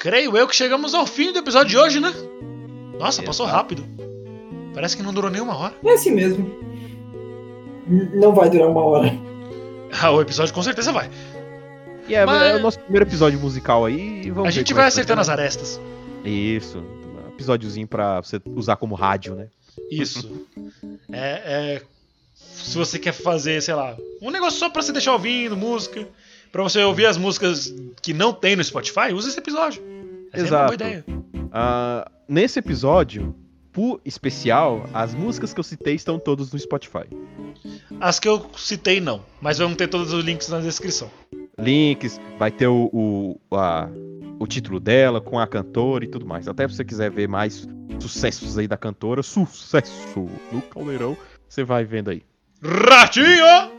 [0.05, 2.13] Creio eu que chegamos ao fim do episódio de hoje, né?
[2.93, 3.25] Nossa, Exato.
[3.25, 3.83] passou rápido.
[4.71, 5.73] Parece que não durou nem uma hora.
[5.83, 6.47] É assim mesmo.
[8.13, 9.11] Não vai durar uma hora.
[9.99, 11.09] Ah, o episódio com certeza vai.
[12.07, 14.83] E é, Mas- é o nosso primeiro episódio musical aí e vamos A gente vai
[14.83, 15.33] é acertando as ser.
[15.33, 15.81] arestas.
[16.23, 16.79] Isso.
[16.79, 19.47] Um episódiozinho pra você usar como rádio, né?
[19.89, 20.29] Isso.
[21.11, 21.81] É, é,
[22.35, 26.05] se você quer fazer, sei lá, um negócio só pra você deixar ouvindo música,
[26.51, 29.81] pra você ouvir as músicas que não tem no Spotify, usa esse episódio.
[30.35, 30.73] Essa é uma boa Exato.
[30.75, 31.05] ideia.
[31.51, 33.35] Ah, nesse episódio,
[33.71, 37.05] por especial, as músicas que eu citei estão todas no Spotify.
[37.99, 41.09] As que eu citei não, mas vão ter todos os links na descrição.
[41.57, 43.89] Links, vai ter o, o, a-
[44.39, 46.47] o título dela com a cantora e tudo mais.
[46.47, 47.67] Até se você quiser ver mais
[47.99, 51.15] sucessos aí da cantora, sucesso no Caldeirão,
[51.47, 52.23] você vai vendo aí.
[52.61, 53.71] Ratinho!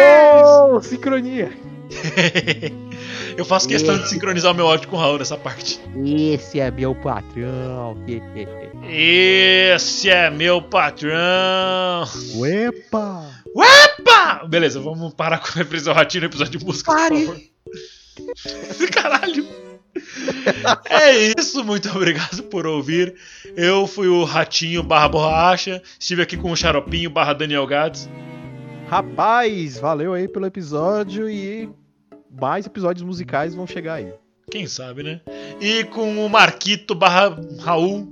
[0.00, 0.27] Oh,
[0.82, 1.52] sincronia!
[3.36, 5.80] Eu faço questão de sincronizar o meu áudio com o Raul nessa parte.
[6.04, 7.96] Esse é meu patrão.
[8.88, 12.04] Esse é meu patrão!
[12.34, 13.38] Uepa!
[14.04, 14.44] Pá!
[14.48, 17.24] Beleza, vamos parar com a reprisar o ratinho no episódio de música, Pare.
[17.24, 18.88] por favor.
[18.92, 19.46] Caralho!
[20.88, 23.14] É isso, muito obrigado por ouvir.
[23.56, 25.82] Eu fui o Ratinho barra Borracha.
[25.98, 28.08] Estive aqui com o Xaropinho barra Daniel Gades.
[28.88, 31.68] Rapaz, valeu aí pelo episódio e
[32.40, 34.10] mais episódios musicais vão chegar aí.
[34.50, 35.20] Quem sabe, né?
[35.60, 38.08] E com o Marquito barra Raul.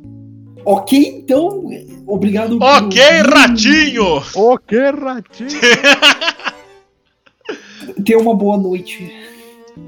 [0.67, 1.65] Ok, então,
[2.07, 2.59] obrigado.
[2.61, 4.21] Ok, Ratinho!
[4.67, 5.49] Que ratinho!
[8.05, 9.11] Tenha uma boa noite.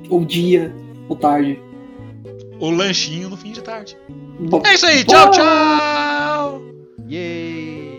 [0.09, 0.75] Ou dia,
[1.07, 1.61] ou tarde.
[2.59, 3.95] O lanchinho no fim de tarde.
[4.41, 6.63] Bom, É isso aí, tchau, tchau!
[7.07, 7.93] Yay!
[7.95, 7.98] Uh.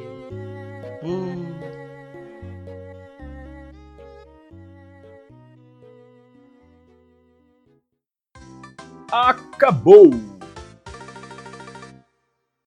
[9.11, 10.28] Acabou!